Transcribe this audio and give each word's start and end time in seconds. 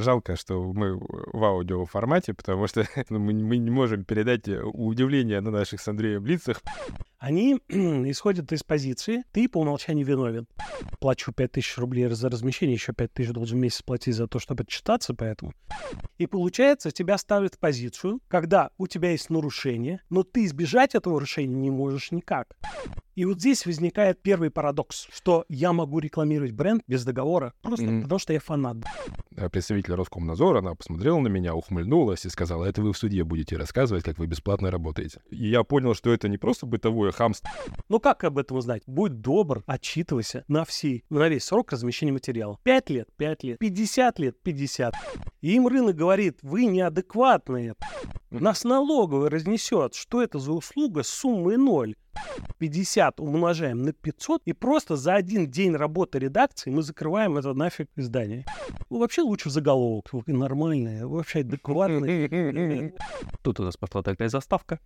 жалко, 0.00 0.36
что 0.36 0.62
мы 0.72 0.96
в 0.98 1.44
аудио 1.44 1.84
формате, 1.86 2.34
потому 2.34 2.66
что 2.66 2.86
мы, 3.08 3.18
мы 3.18 3.56
не 3.58 3.70
можем 3.70 4.04
передать 4.04 4.48
удивление 4.48 5.40
на 5.40 5.50
наших 5.50 5.80
с 5.80 5.88
Андреем 5.88 6.24
лицах. 6.26 6.62
Они 7.18 7.54
исходят 7.68 8.52
из 8.52 8.62
позиции 8.62 9.24
«ты 9.32 9.48
по 9.48 9.58
умолчанию 9.58 10.06
виновен». 10.06 10.46
Плачу 11.00 11.32
5000 11.32 11.78
рублей 11.78 12.06
за 12.08 12.28
размещение, 12.28 12.74
еще 12.74 12.92
5000 12.92 13.32
должен 13.32 13.58
в 13.58 13.60
месяц 13.60 13.82
платить 13.82 14.14
за 14.14 14.28
то, 14.28 14.38
чтобы 14.38 14.62
отчитаться 14.62 15.14
поэтому. 15.14 15.52
И 16.18 16.26
получается, 16.26 16.92
тебя 16.92 17.18
ставят 17.18 17.54
в 17.54 17.58
позицию, 17.58 18.20
когда 18.28 18.70
у 18.78 18.86
тебя 18.86 19.10
есть 19.10 19.30
нарушение, 19.30 20.00
но 20.10 20.22
ты 20.22 20.44
избежать 20.44 20.94
этого 20.94 21.14
нарушения 21.14 21.54
не 21.54 21.70
можешь 21.70 22.12
никак. 22.12 22.56
И 23.18 23.24
вот 23.24 23.40
здесь 23.40 23.66
возникает 23.66 24.22
первый 24.22 24.48
парадокс, 24.48 25.08
что 25.12 25.44
я 25.48 25.72
могу 25.72 25.98
рекламировать 25.98 26.52
бренд 26.52 26.84
без 26.86 27.04
договора, 27.04 27.52
просто 27.62 27.86
mm-hmm. 27.86 28.02
потому 28.02 28.18
что 28.20 28.32
я 28.32 28.38
фанат. 28.38 28.76
Представитель 29.50 29.94
Роскомнадзора, 29.94 30.60
она 30.60 30.76
посмотрела 30.76 31.18
на 31.18 31.26
меня, 31.26 31.56
ухмыльнулась 31.56 32.24
и 32.26 32.28
сказала, 32.28 32.64
это 32.64 32.80
вы 32.80 32.92
в 32.92 32.96
суде 32.96 33.24
будете 33.24 33.56
рассказывать, 33.56 34.04
как 34.04 34.18
вы 34.18 34.28
бесплатно 34.28 34.70
работаете. 34.70 35.20
И 35.30 35.48
я 35.48 35.64
понял, 35.64 35.94
что 35.94 36.12
это 36.12 36.28
не 36.28 36.38
просто 36.38 36.66
бытовое 36.66 37.07
хамство. 37.12 37.50
Ну 37.88 38.00
как 38.00 38.24
об 38.24 38.38
этом 38.38 38.56
узнать? 38.56 38.82
Будь 38.86 39.20
добр, 39.20 39.62
отчитывайся 39.66 40.44
на 40.48 40.64
все, 40.64 41.02
на 41.10 41.28
весь 41.28 41.44
срок 41.44 41.72
размещения 41.72 42.12
материала. 42.12 42.58
5 42.62 42.90
лет, 42.90 43.08
5 43.16 43.42
лет, 43.44 43.58
50 43.58 44.18
лет, 44.18 44.42
50. 44.42 44.94
И 45.40 45.54
им 45.54 45.66
рынок 45.68 45.96
говорит, 45.96 46.38
вы 46.42 46.66
неадекватные. 46.66 47.74
Нас 48.30 48.64
налоговый 48.64 49.30
разнесет, 49.30 49.94
что 49.94 50.22
это 50.22 50.38
за 50.38 50.52
услуга 50.52 51.02
с 51.02 51.08
суммой 51.08 51.56
ноль. 51.56 51.94
50 52.58 53.20
умножаем 53.20 53.82
на 53.82 53.92
500, 53.92 54.42
и 54.44 54.52
просто 54.52 54.96
за 54.96 55.14
один 55.14 55.50
день 55.50 55.74
работы 55.74 56.18
редакции 56.18 56.70
мы 56.70 56.82
закрываем 56.82 57.38
это 57.38 57.54
нафиг 57.54 57.88
издание. 57.96 58.44
Ну, 58.90 58.98
вообще 58.98 59.22
лучше 59.22 59.48
в 59.48 59.52
заголовок. 59.52 60.06
Нормальное, 60.26 61.06
вообще 61.06 61.40
адекватное. 61.40 62.92
Тут 63.42 63.60
у 63.60 63.62
нас 63.62 63.76
пошла 63.76 64.02
такая 64.02 64.28
заставка. 64.28 64.80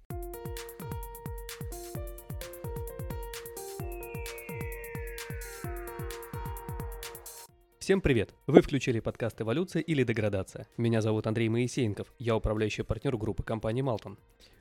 Всем 7.83 8.01
привет! 8.01 8.33
Вы 8.47 8.63
включили 8.63 9.01
подкаст 9.01 9.43
«Эволюция 9.43 9.83
или 9.83 10.05
деградация». 10.05 10.69
Меня 10.77 11.01
зовут 11.01 11.27
Андрей 11.27 11.49
Моисеенков, 11.49 12.15
я 12.17 12.37
управляющий 12.37 12.85
партнер 12.85 13.17
группы 13.17 13.43
компании 13.43 13.83
«Малтон». 13.83 14.21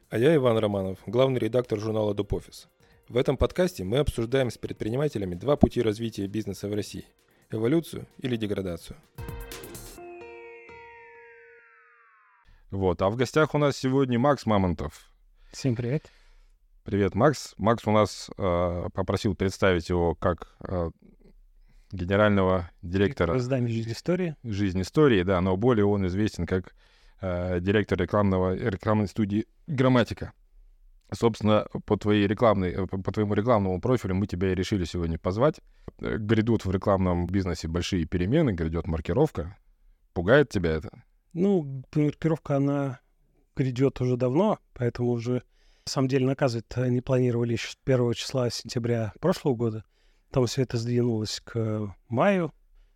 А 0.10 0.18
я 0.18 0.36
Иван 0.36 0.58
Романов, 0.58 0.98
главный 1.06 1.38
редактор 1.38 1.80
журнала 1.80 2.16
«Дупофис». 2.16 2.68
В 3.08 3.18
этом 3.18 3.38
подкасте 3.38 3.84
мы 3.84 4.00
обсуждаем 4.00 4.50
с 4.50 4.58
предпринимателями 4.58 5.36
два 5.36 5.56
пути 5.56 5.84
развития 5.84 6.26
бизнеса 6.26 6.68
в 6.68 6.74
России– 6.74 7.06
эволюцию 7.52 8.08
или 8.18 8.36
деградацию. 8.38 8.98
Вот, 12.72 13.04
а 13.04 13.10
в 13.12 13.18
гостях 13.18 13.54
у 13.54 13.60
нас 13.60 13.78
сегодня 13.78 14.18
Макс 14.18 14.48
Мамонтов. 14.48 15.12
Всем 15.52 15.76
привет. 15.76 16.12
Привет, 16.84 17.14
Макс. 17.14 17.54
Макс 17.60 17.86
у 17.86 17.92
нас 17.92 18.32
э, 18.36 18.90
попросил 18.96 19.36
представить 19.36 19.90
его 19.90 20.16
как 20.16 20.56
э, 20.68 20.90
генерального 21.94 22.70
директора... 22.82 23.38
Издания 23.38 23.70
«Жизнь 23.70 23.92
истории». 23.92 24.36
«Жизнь 24.44 24.82
истории», 24.82 25.24
да, 25.24 25.42
но 25.42 25.58
более 25.58 25.86
он 25.86 26.08
известен 26.08 26.46
как 26.46 26.74
э, 27.22 27.60
директор 27.60 28.00
рекламного, 28.00 28.56
рекламной 28.56 29.08
студии 29.08 29.46
«Грамматика». 29.68 30.34
Собственно, 31.14 31.68
по, 31.86 31.98
твоей 31.98 32.26
рекламной, 32.26 32.72
э, 32.72 32.88
по 32.88 33.12
твоему 33.12 33.34
рекламному 33.34 33.82
профилю 33.82 34.16
мы 34.16 34.28
тебя 34.28 34.52
и 34.52 34.56
решили 34.56 34.86
сегодня 34.86 35.20
позвать. 35.20 35.60
Э, 36.00 36.18
грядут 36.18 36.64
в 36.64 36.72
рекламном 36.72 37.28
бизнесе 37.28 37.68
большие 37.68 38.06
перемены, 38.06 38.52
грядет 38.52 38.88
маркировка. 38.88 39.58
Пугает 40.14 40.50
тебя 40.50 40.72
это? 40.72 41.04
Ну, 41.34 41.84
маркировка, 41.94 42.58
она 42.58 43.00
грядет 43.56 44.00
уже 44.00 44.16
давно, 44.16 44.60
поэтому 44.74 45.10
уже, 45.10 45.44
на 45.86 45.92
самом 45.92 46.08
деле, 46.08 46.26
наказывать 46.26 46.66
не 46.78 47.02
планировали 47.02 47.54
еще 47.54 47.72
с 47.72 47.78
1 47.84 48.14
числа 48.14 48.50
сентября 48.50 49.12
прошлого 49.20 49.56
года. 49.56 49.86
Там 50.32 50.46
все 50.46 50.64
это 50.64 50.78
сдвинулось 50.78 51.42
к 51.44 51.94
маю, 52.08 52.54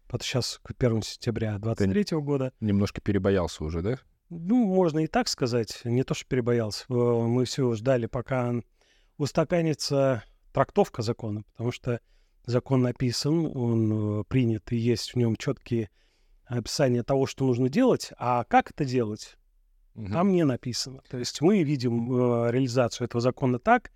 потом 0.07 0.25
сейчас 0.25 0.59
к 0.63 0.71
1 0.77 1.01
сентября 1.01 1.57
23 1.57 2.17
года. 2.19 2.53
Немножко 2.61 3.01
перебоялся 3.01 3.63
уже, 3.63 3.81
да? 3.81 3.99
Ну, 4.29 4.65
можно 4.65 4.99
и 4.99 5.07
так 5.07 5.27
сказать. 5.27 5.81
Не 5.83 6.03
то, 6.03 6.13
что 6.13 6.25
перебоялся. 6.27 6.85
Э, 6.89 6.93
мы 6.93 7.45
все 7.45 7.73
ждали, 7.73 8.05
пока 8.05 8.53
устаканится 9.17 10.23
трактовка 10.53 11.01
закона, 11.01 11.43
потому 11.51 11.71
что 11.71 11.99
закон 12.45 12.81
написан, 12.81 13.51
он 13.55 14.21
э, 14.21 14.23
принят, 14.23 14.71
и 14.71 14.77
есть 14.77 15.13
в 15.13 15.17
нем 15.17 15.35
четкие 15.35 15.89
описания 16.45 17.03
того, 17.03 17.25
что 17.25 17.45
нужно 17.45 17.69
делать, 17.69 18.11
а 18.17 18.45
как 18.45 18.71
это 18.71 18.85
делать, 18.85 19.37
угу. 19.95 20.11
там 20.11 20.31
не 20.31 20.43
написано. 20.45 21.01
То 21.09 21.17
есть 21.17 21.41
мы 21.41 21.63
видим 21.63 22.11
э, 22.11 22.51
реализацию 22.51 23.05
этого 23.05 23.21
закона 23.21 23.59
так, 23.59 23.91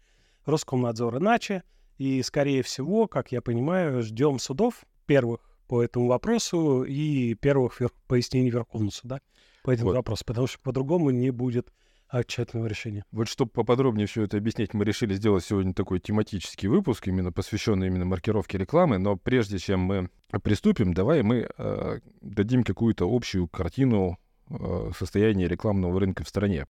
Роскомнадзор 0.45 1.17
иначе, 1.17 1.63
и, 1.99 2.23
скорее 2.23 2.63
всего, 2.63 3.07
как 3.07 3.31
я 3.31 3.41
понимаю, 3.41 4.01
ждем 4.01 4.39
судов 4.39 4.85
первых 5.05 5.41
по 5.67 5.83
этому 5.83 6.07
вопросу 6.07 6.83
и 6.83 7.35
первых 7.35 7.79
вер... 7.81 7.91
пояснений 8.07 8.49
Верховного 8.49 8.91
суда 8.91 9.19
по 9.63 9.71
этому 9.71 9.89
вот. 9.89 9.97
вопросу, 9.97 10.23
потому 10.25 10.47
что 10.47 10.59
по-другому 10.61 11.11
не 11.11 11.29
будет 11.29 11.71
окончательного 12.07 12.67
решения. 12.67 13.03
Вот 13.11 13.27
чтобы 13.27 13.51
поподробнее 13.51 14.07
все 14.07 14.23
это 14.23 14.38
объяснить, 14.38 14.73
мы 14.73 14.85
решили 14.85 15.13
сделать 15.13 15.43
сегодня 15.43 15.73
такой 15.73 15.99
тематический 15.99 16.69
выпуск, 16.69 17.07
именно 17.07 17.31
посвященный 17.33 17.88
именно 17.88 18.05
маркировке 18.05 18.57
рекламы. 18.57 18.97
Но 18.97 19.17
прежде 19.17 19.59
чем 19.59 19.81
мы 19.81 20.09
приступим, 20.41 20.93
давай 20.93 21.21
мы 21.21 21.49
э, 21.55 21.99
дадим 22.21 22.63
какую-то 22.63 23.05
общую 23.13 23.47
картину 23.47 24.17
э, 24.49 24.91
состояния 24.97 25.47
рекламного 25.47 25.99
рынка 25.99 26.23
в 26.23 26.29
стране. 26.29 26.65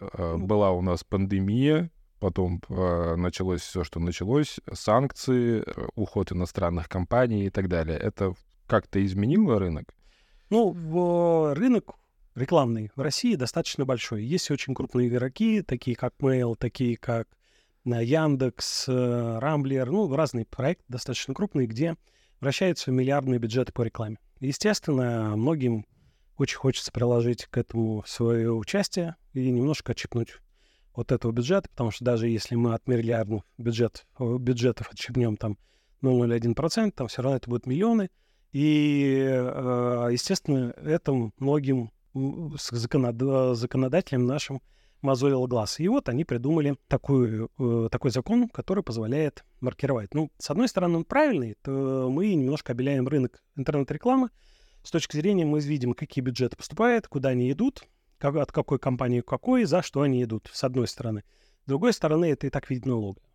Э, 0.00 0.36
была 0.36 0.72
у 0.72 0.82
нас 0.82 1.04
пандемия, 1.04 1.90
потом 2.18 2.60
э, 2.68 3.16
началось 3.16 3.60
все, 3.60 3.84
что 3.84 4.00
началось, 4.00 4.60
санкции, 4.72 5.62
э, 5.64 5.88
уход 5.94 6.32
иностранных 6.32 6.88
компаний 6.88 7.46
и 7.46 7.50
так 7.50 7.68
далее. 7.68 7.98
Это 7.98 8.34
как-то 8.66 9.04
изменило 9.04 9.58
рынок? 9.58 9.94
Ну, 10.50 10.70
в, 10.70 11.54
рынок 11.54 11.94
рекламный 12.34 12.90
в 12.94 13.00
России 13.00 13.34
достаточно 13.34 13.84
большой. 13.84 14.24
Есть 14.24 14.50
очень 14.50 14.74
крупные 14.74 15.08
игроки, 15.08 15.62
такие 15.62 15.96
как 15.96 16.14
Mail, 16.20 16.56
такие 16.56 16.96
как 16.96 17.28
э, 17.84 18.04
Яндекс, 18.04 18.88
Рамблер, 18.88 19.90
ну, 19.90 20.14
разные 20.14 20.44
проекты 20.44 20.84
достаточно 20.88 21.34
крупные, 21.34 21.66
где 21.66 21.96
вращаются 22.40 22.90
миллиардные 22.90 23.38
бюджеты 23.38 23.72
по 23.72 23.82
рекламе. 23.82 24.18
Естественно, 24.40 25.34
многим 25.36 25.84
очень 26.36 26.56
хочется 26.56 26.92
приложить 26.92 27.46
к 27.46 27.56
этому 27.58 28.04
свое 28.06 28.52
участие 28.52 29.16
и 29.32 29.50
немножко 29.50 29.92
отщипнуть 29.92 30.36
вот 30.98 31.12
этого 31.12 31.30
бюджета, 31.30 31.68
потому 31.68 31.92
что 31.92 32.04
даже 32.04 32.26
если 32.26 32.56
мы 32.56 32.74
от 32.74 32.88
миллиардных 32.88 33.44
бюджет, 33.56 34.04
бюджетов 34.18 34.90
отщипнем 34.90 35.36
там 35.36 35.56
0,01%, 36.02 36.90
там 36.90 37.06
все 37.06 37.22
равно 37.22 37.36
это 37.36 37.48
будут 37.48 37.66
миллионы. 37.66 38.10
И, 38.50 39.24
э, 39.24 40.08
естественно, 40.10 40.74
это 40.76 41.30
многим 41.38 41.92
законодателям 42.14 44.26
нашим 44.26 44.60
мозолил 45.00 45.46
глаз. 45.46 45.78
И 45.78 45.86
вот 45.86 46.08
они 46.08 46.24
придумали 46.24 46.76
такую, 46.88 47.48
э, 47.60 47.88
такой 47.92 48.10
закон, 48.10 48.48
который 48.48 48.82
позволяет 48.82 49.44
маркировать. 49.60 50.14
Ну, 50.14 50.32
с 50.38 50.50
одной 50.50 50.66
стороны, 50.66 50.96
он 50.96 51.04
правильный, 51.04 51.54
то 51.62 52.10
мы 52.10 52.34
немножко 52.34 52.72
обеляем 52.72 53.06
рынок 53.06 53.40
интернет-рекламы. 53.54 54.30
С 54.82 54.90
точки 54.90 55.14
зрения 55.14 55.44
мы 55.44 55.60
видим, 55.60 55.92
какие 55.92 56.24
бюджеты 56.24 56.56
поступают, 56.56 57.06
куда 57.06 57.28
они 57.28 57.52
идут, 57.52 57.84
как, 58.18 58.36
от 58.36 58.52
какой 58.52 58.78
компании 58.78 59.20
к 59.20 59.26
какой, 59.26 59.64
за 59.64 59.82
что 59.82 60.02
они 60.02 60.22
идут, 60.22 60.50
с 60.52 60.64
одной 60.64 60.88
стороны. 60.88 61.24
С 61.64 61.68
другой 61.68 61.92
стороны, 61.92 62.26
это 62.26 62.46
и 62.46 62.50
так 62.50 62.68
видит 62.70 62.86
налоговая. 62.86 63.28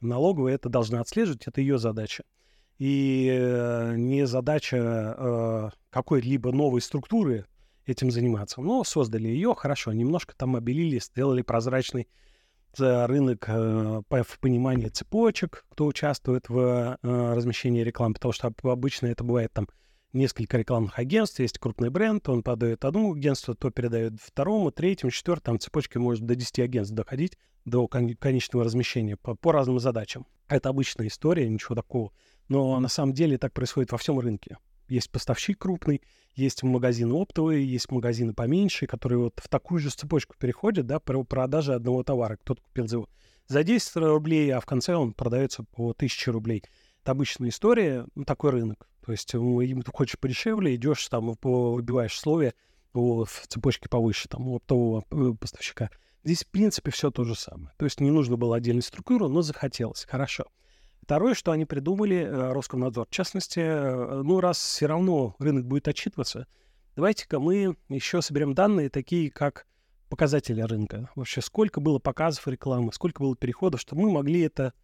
Налоговая 0.00 0.54
это 0.54 0.68
должна 0.68 1.00
отслеживать, 1.00 1.46
это 1.46 1.60
ее 1.60 1.78
задача. 1.78 2.24
И 2.78 3.28
э, 3.30 3.94
не 3.96 4.26
задача 4.26 4.76
э, 4.76 5.70
какой-либо 5.90 6.52
новой 6.52 6.80
структуры 6.80 7.46
этим 7.86 8.10
заниматься. 8.10 8.60
Но 8.60 8.84
создали 8.84 9.28
ее, 9.28 9.54
хорошо, 9.54 9.92
немножко 9.92 10.34
там 10.36 10.56
обелили, 10.56 10.98
сделали 10.98 11.42
прозрачный 11.42 12.08
э, 12.78 13.06
рынок 13.06 13.44
э, 13.48 14.02
в 14.08 14.38
понимании 14.40 14.88
цепочек, 14.88 15.64
кто 15.70 15.86
участвует 15.86 16.48
в 16.48 16.98
э, 17.00 17.34
размещении 17.34 17.82
рекламы, 17.82 18.14
потому 18.14 18.32
что 18.32 18.52
обычно 18.62 19.06
это 19.06 19.22
бывает 19.22 19.52
там 19.52 19.68
несколько 20.12 20.58
рекламных 20.58 20.98
агентств, 20.98 21.40
есть 21.40 21.58
крупный 21.58 21.90
бренд, 21.90 22.28
он 22.28 22.42
подает 22.42 22.84
одному 22.84 23.14
агентству, 23.14 23.54
то 23.54 23.70
передает 23.70 24.20
второму, 24.20 24.70
третьему, 24.70 25.10
четвертому, 25.10 25.58
там 25.58 25.60
цепочки 25.60 25.98
может 25.98 26.24
до 26.24 26.34
10 26.34 26.60
агентств 26.60 26.94
доходить 26.94 27.36
до 27.64 27.86
кон- 27.88 28.14
конечного 28.16 28.64
размещения 28.64 29.16
по, 29.16 29.34
по 29.34 29.52
разным 29.52 29.78
задачам. 29.78 30.26
Это 30.48 30.68
обычная 30.68 31.06
история, 31.08 31.48
ничего 31.48 31.74
такого. 31.74 32.12
Но 32.48 32.78
на 32.80 32.88
самом 32.88 33.14
деле 33.14 33.38
так 33.38 33.52
происходит 33.52 33.92
во 33.92 33.98
всем 33.98 34.18
рынке. 34.18 34.58
Есть 34.88 35.10
поставщик 35.10 35.58
крупный, 35.58 36.02
есть 36.34 36.62
магазины 36.62 37.14
оптовые, 37.14 37.66
есть 37.66 37.90
магазины 37.90 38.34
поменьше, 38.34 38.86
которые 38.86 39.18
вот 39.18 39.40
в 39.42 39.48
такую 39.48 39.80
же 39.80 39.90
цепочку 39.90 40.34
переходят, 40.38 40.86
да, 40.86 40.98
про 40.98 41.22
продажи 41.24 41.72
одного 41.72 42.02
товара. 42.02 42.36
Кто-то 42.36 42.62
купил 42.62 42.88
за, 42.88 43.04
за 43.46 43.62
10 43.62 43.96
рублей, 43.96 44.50
а 44.52 44.60
в 44.60 44.66
конце 44.66 44.94
он 44.94 45.14
продается 45.14 45.62
по 45.62 45.90
1000 45.90 46.32
рублей. 46.32 46.62
Это 47.02 47.12
обычная 47.12 47.48
история, 47.48 48.06
ну, 48.14 48.24
такой 48.24 48.50
рынок. 48.50 48.88
То 49.04 49.12
есть 49.12 49.34
м, 49.34 49.82
ты 49.82 49.90
хочешь 49.92 50.18
подешевле, 50.18 50.74
идешь 50.74 51.06
там, 51.08 51.34
выбиваешь 51.42 52.14
условия 52.14 52.54
у- 52.94 53.24
в 53.24 53.46
цепочке 53.48 53.88
повыше, 53.88 54.28
там, 54.28 54.48
у 54.48 54.56
оптового 54.56 55.04
э, 55.10 55.32
поставщика. 55.38 55.90
Здесь, 56.24 56.44
в 56.44 56.48
принципе, 56.48 56.90
все 56.90 57.10
то 57.10 57.24
же 57.24 57.34
самое. 57.34 57.72
То 57.78 57.84
есть 57.84 58.00
не 58.00 58.10
нужно 58.10 58.36
было 58.36 58.56
отдельную 58.56 58.82
структуру, 58.82 59.28
но 59.28 59.42
захотелось. 59.42 60.04
Хорошо. 60.04 60.46
Второе, 61.02 61.34
что 61.34 61.50
они 61.50 61.64
придумали, 61.64 62.16
э, 62.16 62.52
Роскомнадзор, 62.52 63.08
в 63.08 63.10
частности, 63.10 63.58
э, 63.58 64.22
ну, 64.22 64.40
раз 64.40 64.58
все 64.58 64.86
равно 64.86 65.34
рынок 65.40 65.66
будет 65.66 65.88
отчитываться, 65.88 66.46
давайте-ка 66.94 67.40
мы 67.40 67.76
еще 67.88 68.22
соберем 68.22 68.54
данные, 68.54 68.88
такие 68.88 69.30
как 69.30 69.66
показатели 70.08 70.60
рынка. 70.60 71.10
Вообще, 71.16 71.40
сколько 71.40 71.80
было 71.80 71.98
показов 71.98 72.46
рекламы, 72.46 72.92
сколько 72.92 73.20
было 73.20 73.34
переходов, 73.34 73.80
чтобы 73.80 74.02
мы 74.02 74.12
могли 74.12 74.42
это 74.42 74.74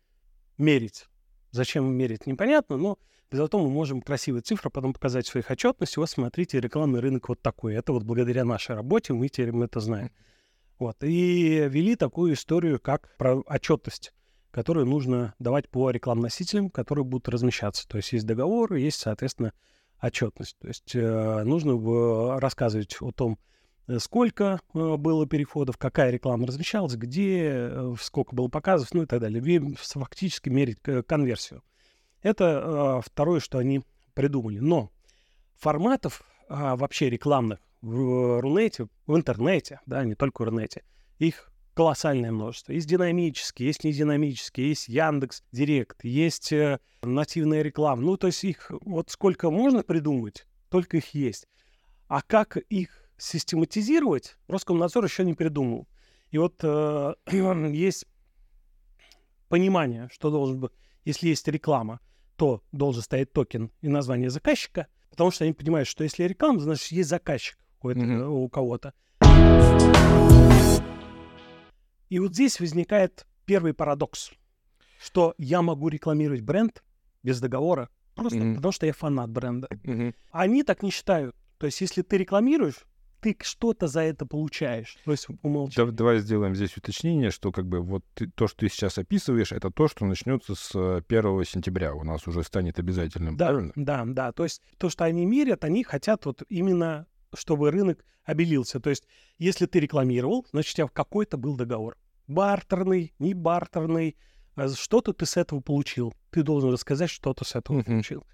мерить. 0.56 1.06
Зачем 1.50 1.92
мерить, 1.92 2.26
непонятно, 2.26 2.76
но 2.76 2.98
зато 3.30 3.58
мы 3.58 3.70
можем 3.70 4.02
красивые 4.02 4.42
цифры 4.42 4.70
потом 4.70 4.92
показать 4.92 5.26
в 5.26 5.30
своих 5.30 5.50
отчетности. 5.50 5.98
Вот 5.98 6.10
смотрите, 6.10 6.60
рекламный 6.60 7.00
рынок 7.00 7.28
вот 7.28 7.40
такой. 7.40 7.74
Это 7.74 7.92
вот 7.92 8.02
благодаря 8.02 8.44
нашей 8.44 8.76
работе 8.76 9.12
мы 9.12 9.28
теперь 9.28 9.54
это 9.56 9.80
знаем. 9.80 10.10
Вот. 10.78 11.02
И 11.02 11.66
ввели 11.68 11.96
такую 11.96 12.34
историю, 12.34 12.80
как 12.80 13.16
про 13.16 13.40
отчетность, 13.40 14.12
которую 14.50 14.86
нужно 14.86 15.34
давать 15.38 15.68
по 15.68 15.90
рекламносителям, 15.90 16.70
которые 16.70 17.04
будут 17.04 17.28
размещаться. 17.28 17.88
То 17.88 17.96
есть 17.96 18.12
есть 18.12 18.26
договор, 18.26 18.74
есть, 18.74 19.00
соответственно, 19.00 19.52
отчетность. 20.00 20.56
То 20.58 20.68
есть 20.68 20.94
э, 20.94 21.42
нужно 21.44 22.38
рассказывать 22.38 22.96
о 23.00 23.10
том, 23.10 23.38
сколько 23.98 24.60
э, 24.74 24.96
было 24.96 25.26
переходов, 25.26 25.78
какая 25.78 26.10
реклама 26.10 26.46
размещалась, 26.46 26.94
где, 26.96 27.48
э, 27.70 27.94
сколько 28.00 28.34
было 28.34 28.48
показов, 28.48 28.92
ну 28.92 29.02
и 29.04 29.06
так 29.06 29.20
далее. 29.20 29.40
Ве- 29.42 29.76
Фактически 29.76 30.48
мерить 30.48 30.78
э, 30.84 31.02
конверсию. 31.02 31.62
Это 32.22 33.00
э, 33.00 33.08
второе, 33.08 33.40
что 33.40 33.58
они 33.58 33.82
придумали. 34.14 34.58
Но 34.58 34.90
форматов 35.56 36.22
а, 36.48 36.76
вообще 36.76 37.10
рекламных 37.10 37.60
в 37.80 38.40
Рунете, 38.40 38.88
в 39.06 39.16
интернете, 39.16 39.80
да, 39.86 40.04
не 40.04 40.14
только 40.14 40.42
в 40.42 40.44
Рунете, 40.46 40.82
их 41.18 41.52
колоссальное 41.74 42.32
множество. 42.32 42.72
Есть 42.72 42.88
динамические, 42.88 43.68
есть 43.68 43.84
нединамические, 43.84 44.70
есть 44.70 44.88
Яндекс 44.88 45.44
Директ, 45.52 46.02
есть 46.04 46.52
э, 46.52 46.80
нативная 47.02 47.62
реклама. 47.62 48.02
Ну, 48.02 48.16
то 48.16 48.26
есть 48.26 48.42
их 48.42 48.72
вот 48.80 49.10
сколько 49.10 49.50
можно 49.50 49.84
придумать, 49.84 50.46
только 50.70 50.96
их 50.96 51.14
есть. 51.14 51.46
А 52.08 52.22
как 52.22 52.56
их 52.56 53.07
систематизировать, 53.18 54.36
Роскомнадзор 54.48 55.04
еще 55.04 55.24
не 55.24 55.34
придумал. 55.34 55.86
И 56.30 56.38
вот 56.38 56.60
э, 56.62 57.14
есть 57.72 58.06
понимание, 59.48 60.08
что 60.12 60.30
должен 60.30 60.60
быть, 60.60 60.72
если 61.04 61.28
есть 61.28 61.46
реклама, 61.48 62.00
то 62.36 62.62
должен 62.72 63.02
стоять 63.02 63.32
токен 63.32 63.70
и 63.80 63.88
название 63.88 64.30
заказчика, 64.30 64.86
потому 65.10 65.30
что 65.30 65.44
они 65.44 65.52
понимают, 65.52 65.88
что 65.88 66.04
если 66.04 66.24
реклама, 66.24 66.60
значит 66.60 66.92
есть 66.92 67.08
заказчик 67.08 67.58
у, 67.82 67.88
этого- 67.88 68.04
Мгм. 68.04 68.30
у 68.32 68.48
кого-то. 68.48 68.94
И 72.08 72.18
вот 72.20 72.32
здесь 72.32 72.60
возникает 72.60 73.26
первый 73.44 73.74
парадокс, 73.74 74.30
что 75.00 75.34
я 75.38 75.60
могу 75.62 75.88
рекламировать 75.88 76.40
бренд 76.42 76.82
без 77.22 77.40
договора, 77.40 77.88
просто 78.14 78.38
Мгм. 78.38 78.56
потому 78.56 78.72
что 78.72 78.86
я 78.86 78.92
фанат 78.92 79.30
бренда. 79.30 79.68
Мгм. 79.82 80.14
Они 80.30 80.62
так 80.62 80.82
не 80.82 80.90
считают. 80.90 81.34
То 81.58 81.66
есть, 81.66 81.80
если 81.80 82.02
ты 82.02 82.16
рекламируешь, 82.18 82.84
ты 83.20 83.36
что-то 83.42 83.88
за 83.88 84.00
это 84.02 84.26
получаешь. 84.26 84.96
То 85.04 85.10
есть, 85.12 85.26
умолчи. 85.42 85.76
Да- 85.76 85.90
Давай 85.90 86.18
сделаем 86.20 86.54
здесь 86.54 86.76
уточнение, 86.76 87.30
что 87.30 87.50
как 87.52 87.66
бы 87.66 87.80
вот 87.80 88.04
ты- 88.14 88.28
то, 88.28 88.46
что 88.48 88.58
ты 88.58 88.68
сейчас 88.68 88.98
описываешь, 88.98 89.52
это 89.52 89.70
то, 89.70 89.88
что 89.88 90.04
начнется 90.06 90.54
с 90.54 90.70
э, 90.74 91.02
1 91.06 91.44
сентября. 91.44 91.94
У 91.94 92.04
нас 92.04 92.26
уже 92.28 92.42
станет 92.44 92.78
обязательным, 92.78 93.36
Да, 93.36 93.46
правильно? 93.48 93.72
да, 93.76 94.04
да. 94.06 94.32
То 94.32 94.44
есть 94.44 94.62
то, 94.78 94.88
что 94.90 95.04
они 95.04 95.26
мерят, 95.26 95.64
они 95.64 95.82
хотят 95.84 96.26
вот 96.26 96.42
именно, 96.48 97.06
чтобы 97.34 97.70
рынок 97.70 98.04
обелился. 98.24 98.78
То 98.80 98.90
есть 98.90 99.04
если 99.38 99.66
ты 99.66 99.80
рекламировал, 99.80 100.46
значит, 100.52 100.74
у 100.74 100.76
тебя 100.76 100.88
какой-то 100.88 101.36
был 101.36 101.56
договор. 101.56 101.96
Бартерный, 102.26 103.12
не 103.18 103.34
бартерный. 103.34 104.16
а 104.54 104.68
Что-то 104.68 105.12
ты 105.12 105.26
с 105.26 105.36
этого 105.36 105.60
получил. 105.60 106.14
Ты 106.30 106.42
должен 106.42 106.70
рассказать, 106.72 107.10
что 107.10 107.32
ты 107.34 107.44
с 107.44 107.54
этого 107.56 107.82
получил. 107.82 108.24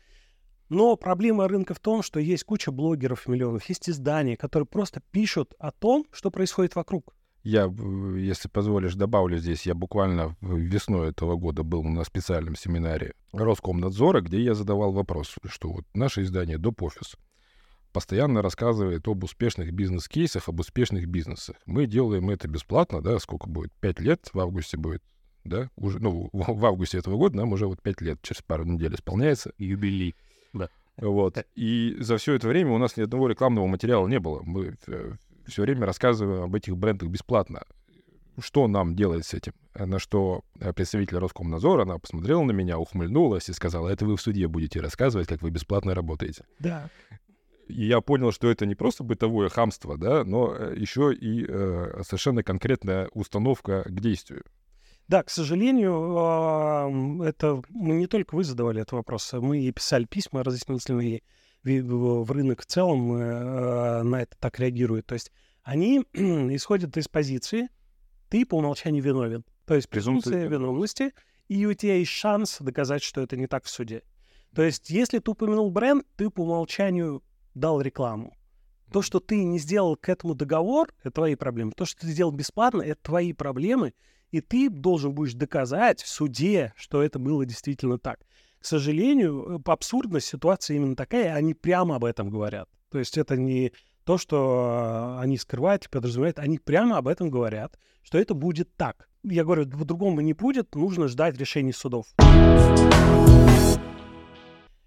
Но 0.69 0.97
проблема 0.97 1.49
рынка 1.49 1.75
в 1.75 1.81
том, 1.81 2.03
что 2.03 2.21
есть 2.21 2.45
куча 2.45 2.73
блогеров 2.73 3.29
миллионов, 3.29 3.65
есть 3.69 3.89
издания, 3.89 4.37
которые 4.37 4.67
просто 4.67 5.01
пишут 5.11 5.55
о 5.59 5.71
том, 5.71 6.07
что 6.11 6.31
происходит 6.31 6.75
вокруг. 6.75 7.15
Я, 7.43 7.71
если 8.17 8.49
позволишь, 8.49 8.95
добавлю 8.95 9.37
здесь. 9.37 9.67
Я 9.67 9.75
буквально 9.75 10.35
весной 10.41 11.11
этого 11.11 11.37
года 11.37 11.63
был 11.63 11.85
на 11.85 12.03
специальном 12.05 12.57
семинаре 12.57 13.13
Роскомнадзора, 13.33 14.23
где 14.23 14.41
я 14.41 14.55
задавал 14.55 14.93
вопрос, 14.93 15.35
что 15.45 15.71
вот 15.71 15.85
наше 15.93 16.23
издание 16.23 16.57
Доп. 16.57 16.83
Офис 16.83 17.17
постоянно 17.93 18.41
рассказывает 18.43 19.07
об 19.07 19.23
успешных 19.25 19.73
бизнес-кейсах, 19.73 20.49
об 20.49 20.59
успешных 20.61 21.07
бизнесах. 21.07 21.57
Мы 21.67 21.87
делаем 21.87 22.31
это 22.31 22.49
бесплатно, 22.49 23.03
да, 23.03 23.19
сколько 23.19 23.49
будет? 23.49 23.73
Пять 23.75 24.01
лет 24.01 24.31
в 24.33 24.41
августе 24.41 24.79
будет, 24.79 25.03
да? 25.45 25.71
Уже, 25.77 26.01
ну, 26.01 26.31
в, 26.33 26.55
в 26.55 26.67
августе 26.67 26.99
этого 26.99 27.17
года 27.17 27.37
нам 27.37 27.53
уже 27.53 27.67
вот 27.67 27.81
пять 27.83 28.01
лет, 28.01 28.19
через 28.23 28.43
пару 28.43 28.65
недель 28.65 28.95
исполняется. 28.95 29.53
Юбилей. 29.59 30.17
Вот. 30.97 31.45
И 31.55 31.97
за 31.99 32.17
все 32.17 32.35
это 32.35 32.49
время 32.49 32.73
у 32.73 32.79
нас 32.79 32.97
ни 32.97 33.03
одного 33.03 33.29
рекламного 33.29 33.67
материала 33.67 34.07
не 34.07 34.21
было. 34.21 34.43
Мы 34.43 34.77
все 35.47 35.63
время 35.63 35.87
рассказываем 35.87 36.45
об 36.45 36.55
этих 36.55 36.77
брендах 36.77 37.09
бесплатно. 37.09 37.65
Что 38.39 38.67
нам 38.67 38.97
делать 38.97 39.25
с 39.27 39.35
этим? 39.35 39.53
На 39.75 39.99
что 40.01 40.43
э, 40.59 40.73
представитель 40.73 41.19
Роскомнадзора, 41.19 41.83
она 41.83 41.99
посмотрела 41.99 42.43
на 42.43 42.51
меня, 42.51 42.79
ухмыльнулась 42.79 43.49
и 43.49 43.53
сказала, 43.53 43.89
это 43.89 44.05
вы 44.07 44.17
в 44.17 44.21
суде 44.21 44.49
будете 44.49 44.81
рассказывать, 44.81 45.29
как 45.29 45.43
вы 45.43 45.51
бесплатно 45.51 45.95
работаете. 45.95 46.45
Да. 46.59 46.91
И 47.69 47.87
я 47.87 48.01
понял, 48.01 48.33
что 48.33 48.51
это 48.51 48.67
не 48.67 48.75
просто 48.75 49.05
бытовое 49.05 49.49
хамство, 49.51 49.97
да, 49.97 50.25
но 50.25 50.53
э, 50.53 50.75
еще 50.77 51.15
и 51.15 51.47
э, 51.49 52.03
совершенно 52.05 52.43
конкретная 52.43 53.09
установка 53.13 53.85
к 53.85 54.01
действию. 54.01 54.43
Да, 55.09 55.23
к 55.23 55.31
сожалению, 55.31 56.17
ам, 56.17 57.23
это 57.23 57.63
мы 57.69 57.97
не 57.97 58.07
только 58.07 58.35
вы 58.35 58.45
задавали 58.45 58.81
этот 58.81 58.93
вопрос, 58.93 59.33
а 59.35 59.41
мы 59.41 59.61
и 59.61 59.71
писали 59.71 60.05
письма 60.05 60.43
разъяснительные 60.43 61.23
в 61.63 62.31
рынок 62.31 62.63
в 62.63 62.67
целом 62.67 63.15
э, 63.15 64.03
на 64.03 64.23
это 64.23 64.37
так 64.39 64.59
реагирует. 64.59 65.07
То 65.07 65.15
есть 65.15 65.33
они 65.63 66.05
исходят 66.13 66.97
из 66.97 67.09
позиции 67.09 67.69
ты 68.35 68.45
по 68.45 68.57
умолчанию 68.57 69.01
виновен. 69.01 69.45
То 69.65 69.75
есть 69.75 69.89
презумпция 69.89 70.49
виновности, 70.49 71.13
и 71.47 71.65
у 71.67 71.73
тебя 71.73 71.97
есть 71.97 72.11
шанс 72.11 72.59
доказать, 72.59 73.01
что 73.01 73.21
это 73.21 73.37
не 73.37 73.47
так 73.47 73.65
в 73.65 73.71
суде. 73.71 74.03
То 74.55 74.63
есть 74.63 74.91
если 74.91 75.21
ты 75.21 75.31
упомянул 75.31 75.71
бренд, 75.71 76.05
ты 76.17 76.29
по 76.31 76.41
умолчанию 76.41 77.23
дал 77.55 77.81
рекламу. 77.81 78.37
То, 78.93 79.03
что 79.03 79.21
ты 79.21 79.45
не 79.45 79.61
сделал 79.61 79.97
к 79.97 80.09
этому 80.09 80.35
договор, 80.35 80.93
это 81.01 81.13
твои 81.13 81.37
проблемы. 81.37 81.71
То, 81.77 81.85
что 81.85 82.01
ты 82.01 82.09
сделал 82.09 82.33
бесплатно, 82.33 82.83
это 82.83 83.01
твои 83.03 83.33
проблемы. 83.33 83.95
И 84.35 84.41
ты 84.41 84.69
должен 84.69 85.15
будешь 85.15 85.35
доказать 85.35 86.03
в 86.03 86.09
суде, 86.09 86.73
что 86.75 87.05
это 87.05 87.21
было 87.21 87.47
действительно 87.47 87.99
так. 87.99 88.19
К 88.59 88.65
сожалению, 88.67 89.61
э, 89.65 89.71
абсурдность 89.71 90.27
ситуации 90.27 90.75
именно 90.75 90.97
такая, 90.97 91.37
они 91.37 91.55
прямо 91.55 91.95
об 91.95 92.05
этом 92.05 92.31
говорят. 92.31 92.69
То 92.91 92.99
есть 92.99 93.17
это 93.17 93.37
не 93.37 93.73
то, 94.03 94.19
что 94.19 95.19
э, 95.19 95.23
они 95.23 95.39
скрывают 95.39 95.87
и 95.87 95.89
подразумевают, 95.89 96.41
они 96.41 96.59
прямо 96.59 96.97
об 96.97 97.07
этом 97.07 97.31
говорят, 97.31 97.79
что 98.03 98.19
это 98.19 98.35
будет 98.35 98.75
так. 98.75 99.09
Я 99.23 99.45
говорю, 99.45 99.71
по-другому 99.71 100.21
не 100.21 100.33
будет, 100.33 100.75
нужно 100.75 101.07
ждать 101.07 101.39
решений 101.39 101.73
судов. 101.73 102.07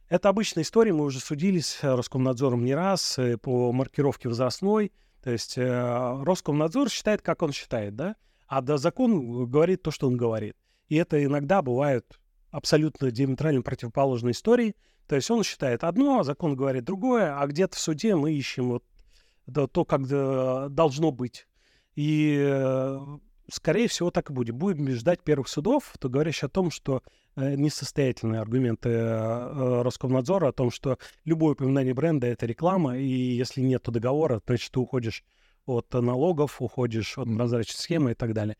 Это 0.09 0.27
обычная 0.27 0.63
история, 0.63 0.91
мы 0.91 1.05
уже 1.05 1.21
судились 1.21 1.67
с 1.67 1.95
Роскомнадзором 1.95 2.65
не 2.65 2.75
раз 2.75 3.17
э, 3.17 3.37
по 3.37 3.71
маркировке 3.71 4.27
возрастной. 4.27 4.91
То 5.23 5.31
есть 5.31 5.57
э, 5.57 6.21
Роскомнадзор 6.25 6.89
считает, 6.89 7.21
как 7.21 7.43
он 7.43 7.53
считает, 7.53 7.95
да? 7.95 8.17
А 8.47 8.61
да, 8.61 8.77
закон 8.77 9.49
говорит 9.49 9.83
то, 9.83 9.91
что 9.91 10.07
он 10.07 10.17
говорит. 10.17 10.55
И 10.87 10.95
это 10.95 11.23
иногда 11.23 11.61
бывают 11.61 12.19
абсолютно 12.49 13.11
диаметрально 13.11 13.61
противоположные 13.61 14.31
истории. 14.31 14.75
То 15.07 15.15
есть 15.15 15.29
он 15.29 15.43
считает 15.43 15.83
одно, 15.83 16.19
а 16.19 16.23
закон 16.23 16.55
говорит 16.55 16.83
другое, 16.83 17.39
а 17.39 17.45
где-то 17.47 17.75
в 17.77 17.79
суде 17.79 18.15
мы 18.15 18.33
ищем 18.33 18.69
вот 18.69 18.83
то, 19.71 19.85
как 19.85 20.01
э, 20.09 20.67
должно 20.69 21.11
быть. 21.11 21.47
И, 21.95 22.37
э, 22.37 22.99
скорее 23.49 23.87
всего, 23.87 24.11
так 24.11 24.29
и 24.29 24.33
будет. 24.33 24.55
Будем 24.55 24.89
ждать 24.91 25.23
первых 25.23 25.47
судов, 25.47 25.93
то 25.99 26.09
говорящих 26.09 26.45
о 26.45 26.49
том, 26.49 26.71
что 26.71 27.01
э, 27.35 27.55
несостоятельные 27.55 28.41
аргументы 28.41 28.89
э, 28.89 28.93
э, 28.93 29.81
Роскомнадзора 29.83 30.49
о 30.49 30.53
том, 30.53 30.71
что 30.71 30.97
любое 31.23 31.53
упоминание 31.53 31.93
бренда— 31.93 32.27
это 32.27 32.45
реклама, 32.45 32.97
и 32.97 33.07
если 33.07 33.61
нет 33.61 33.83
договора, 33.83 34.41
значит, 34.45 34.71
ты 34.71 34.79
уходишь 34.79 35.23
от 35.67 35.93
налогов, 35.93 36.61
уходишь 36.61 37.17
от 37.17 37.27
прозрачной 37.35 37.77
схемы 37.79 38.11
и 38.11 38.15
так 38.15 38.33
далее. 38.33 38.57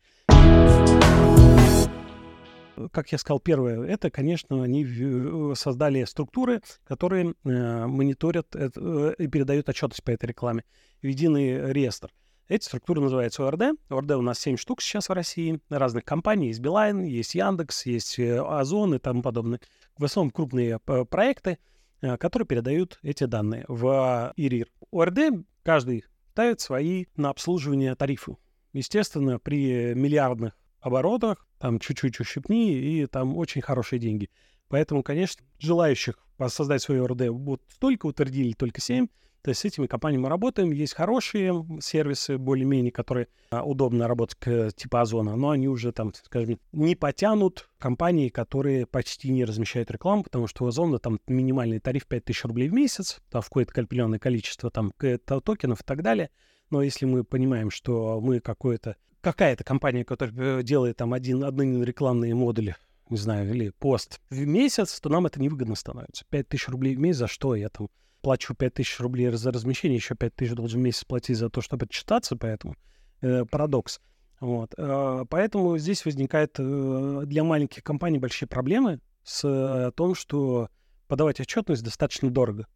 Как 2.92 3.10
я 3.10 3.18
сказал, 3.18 3.40
первое, 3.40 3.82
это, 3.84 4.08
конечно, 4.08 4.62
они 4.62 4.84
в- 4.84 5.56
создали 5.56 6.04
структуры, 6.04 6.62
которые 6.84 7.34
э, 7.44 7.86
мониторят 7.86 8.54
это, 8.54 8.80
э, 8.80 9.14
и 9.18 9.26
передают 9.26 9.68
отчетность 9.68 10.04
по 10.04 10.12
этой 10.12 10.26
рекламе 10.26 10.62
в 11.02 11.06
единый 11.06 11.72
реестр. 11.72 12.10
Эти 12.46 12.64
структуры 12.64 13.00
называются 13.00 13.46
ОРД. 13.48 13.76
ОРД 13.90 14.12
у 14.12 14.22
нас 14.22 14.38
7 14.38 14.56
штук 14.56 14.80
сейчас 14.80 15.08
в 15.08 15.12
России, 15.12 15.60
разных 15.68 16.04
компаний. 16.04 16.46
Есть 16.48 16.60
Билайн, 16.60 17.02
есть 17.02 17.34
Яндекс, 17.34 17.84
есть 17.84 18.16
э, 18.20 18.40
Озон 18.40 18.94
и 18.94 18.98
тому 18.98 19.22
подобное. 19.22 19.60
В 19.98 20.04
основном 20.04 20.30
крупные 20.30 20.78
э, 20.86 21.04
проекты. 21.04 21.58
э, 22.00 22.16
которые 22.16 22.46
передают 22.46 23.00
эти 23.02 23.24
данные 23.24 23.64
в 23.66 24.32
ИРИР. 24.36 24.68
ОРД 24.92 25.18
каждый 25.64 26.04
ставит 26.38 26.60
свои 26.60 27.06
на 27.16 27.30
обслуживание 27.30 27.96
тарифы. 27.96 28.36
Естественно, 28.72 29.40
при 29.40 29.92
миллиардных 29.94 30.56
оборотах 30.78 31.44
там 31.58 31.80
чуть-чуть 31.80 32.20
ущипни, 32.20 32.78
и 32.78 33.06
там 33.06 33.36
очень 33.36 33.60
хорошие 33.60 33.98
деньги. 33.98 34.30
Поэтому, 34.68 35.02
конечно, 35.02 35.44
желающих 35.58 36.14
создать 36.46 36.80
свой 36.80 37.02
ОРД 37.02 37.30
вот 37.30 37.62
столько 37.66 38.06
утвердили, 38.06 38.52
только 38.52 38.80
7. 38.80 39.08
То 39.48 39.50
есть 39.52 39.62
с 39.62 39.64
этими 39.64 39.86
компаниями 39.86 40.24
мы 40.24 40.28
работаем. 40.28 40.72
Есть 40.72 40.92
хорошие 40.92 41.64
сервисы, 41.80 42.36
более-менее, 42.36 42.92
которые 42.92 43.28
а, 43.50 43.64
удобно 43.64 44.06
работать 44.06 44.36
к 44.38 44.72
типа 44.72 45.00
Озона, 45.00 45.36
но 45.36 45.48
они 45.48 45.68
уже 45.68 45.90
там, 45.90 46.12
скажем, 46.12 46.60
не 46.72 46.94
потянут 46.94 47.70
компании, 47.78 48.28
которые 48.28 48.84
почти 48.84 49.30
не 49.30 49.46
размещают 49.46 49.90
рекламу, 49.90 50.24
потому 50.24 50.48
что 50.48 50.64
у 50.64 50.68
Озона 50.68 50.98
там 50.98 51.18
минимальный 51.26 51.80
тариф 51.80 52.06
5000 52.06 52.44
рублей 52.44 52.68
в 52.68 52.74
месяц, 52.74 53.22
там 53.30 53.40
входит 53.40 53.70
определенное 53.70 54.18
количество 54.18 54.70
там 54.70 54.92
токенов 54.98 55.80
и 55.80 55.84
так 55.84 56.02
далее. 56.02 56.28
Но 56.68 56.82
если 56.82 57.06
мы 57.06 57.24
понимаем, 57.24 57.70
что 57.70 58.20
мы 58.20 58.40
какое-то 58.40 58.96
какая-то 59.22 59.64
компания, 59.64 60.04
которая 60.04 60.58
э, 60.58 60.62
делает 60.62 60.98
там 60.98 61.14
один, 61.14 61.42
одни 61.42 61.82
рекламные 61.82 62.34
модули, 62.34 62.76
не 63.08 63.16
знаю, 63.16 63.48
или 63.48 63.70
пост 63.70 64.20
в 64.28 64.44
месяц, 64.44 65.00
то 65.00 65.08
нам 65.08 65.24
это 65.24 65.40
невыгодно 65.40 65.74
становится. 65.74 66.26
5000 66.28 66.68
рублей 66.68 66.96
в 66.96 66.98
месяц, 66.98 67.20
за 67.20 67.28
что 67.28 67.54
я 67.54 67.70
там 67.70 67.88
плачу 68.20 68.54
5000 68.54 69.00
рублей 69.00 69.30
за 69.30 69.52
размещение, 69.52 69.96
еще 69.96 70.14
5000 70.14 70.54
должен 70.54 70.80
в 70.80 70.84
месяц 70.84 71.04
платить 71.04 71.36
за 71.36 71.50
то, 71.50 71.60
чтобы 71.60 71.86
отчитаться, 71.86 72.36
поэтому 72.36 72.74
э, 73.20 73.44
парадокс. 73.44 74.00
Вот. 74.40 74.74
Э, 74.76 75.24
поэтому 75.28 75.78
здесь 75.78 76.04
возникает 76.04 76.56
э, 76.58 77.22
для 77.26 77.44
маленьких 77.44 77.82
компаний 77.82 78.18
большие 78.18 78.48
проблемы 78.48 79.00
с 79.24 79.44
э, 79.44 79.90
том, 79.96 80.14
что 80.14 80.68
подавать 81.06 81.40
отчетность 81.40 81.82
достаточно 81.82 82.30
дорого 82.30 82.66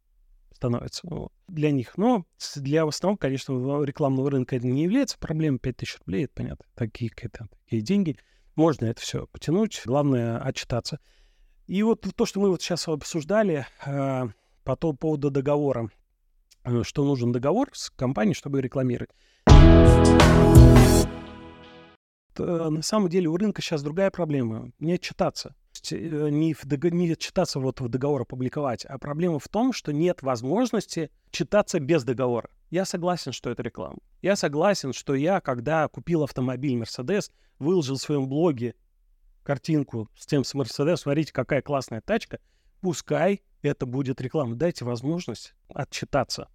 становится 0.55 1.09
для 1.49 1.71
них. 1.71 1.97
Но 1.97 2.25
для 2.57 2.85
в 2.85 2.89
основном, 2.89 3.17
конечно, 3.17 3.83
рекламного 3.85 4.31
рынка 4.31 4.57
это 4.57 4.67
не 4.67 4.85
является 4.85 5.19
проблемой. 5.19 5.59
5000 5.59 5.99
рублей, 6.01 6.25
это 6.25 6.35
понятно, 6.35 6.65
такие, 6.75 7.11
такие 7.11 7.83
деньги. 7.83 8.17
Можно 8.55 8.87
это 8.87 9.01
все 9.01 9.27
потянуть, 9.29 9.83
главное 9.85 10.39
отчитаться. 10.39 11.01
И 11.67 11.83
вот 11.83 12.07
то, 12.15 12.27
что 12.27 12.41
мы 12.41 12.51
вот 12.51 12.61
сейчас 12.61 12.87
обсуждали, 12.89 13.67
э, 13.87 14.29
по 14.64 14.76
поводу 14.76 15.31
договора, 15.31 15.90
э, 16.64 16.83
что 16.83 17.04
нужен 17.04 17.33
договор 17.33 17.69
с 17.73 17.90
компанией, 17.90 18.35
чтобы 18.35 18.61
рекламировать. 18.61 19.11
На 22.38 22.83
самом 22.83 23.09
деле 23.11 23.28
у 23.28 23.37
рынка 23.37 23.61
сейчас 23.61 23.83
другая 23.83 24.11
проблема. 24.11 24.73
Не 24.78 24.95
отчитаться. 24.95 25.54
Э, 25.90 26.28
не, 26.31 26.54
в, 26.54 26.64
не 26.64 27.16
читаться 27.16 27.59
вот 27.59 27.81
в 27.81 27.88
договор 27.88 28.23
опубликовать, 28.23 28.85
а 28.85 28.99
проблема 28.99 29.38
в 29.38 29.49
том, 29.49 29.73
что 29.73 29.92
нет 29.92 30.23
возможности 30.23 31.11
читаться 31.31 31.81
без 31.81 32.04
договора. 32.04 32.50
Я 32.71 32.85
согласен, 32.85 33.33
что 33.33 33.50
это 33.50 33.62
реклама. 33.62 33.99
Я 34.23 34.37
согласен, 34.37 34.92
что 34.92 35.14
я, 35.14 35.40
когда 35.40 35.88
купил 35.88 36.23
автомобиль 36.23 36.81
Mercedes, 36.81 37.31
выложил 37.59 37.97
в 37.97 38.00
своем 38.00 38.28
блоге 38.28 38.75
картинку 39.42 40.09
с 40.16 40.26
тем 40.26 40.45
с 40.45 40.54
Mercedes, 40.54 40.97
смотрите, 40.97 41.33
какая 41.33 41.62
классная 41.62 42.00
тачка, 42.00 42.38
пускай 42.81 43.42
это 43.69 43.87
будет 43.87 44.21
реклама. 44.21 44.54
Дайте 44.54 44.85
возможность 44.85 45.54
отчитаться. 45.69 46.49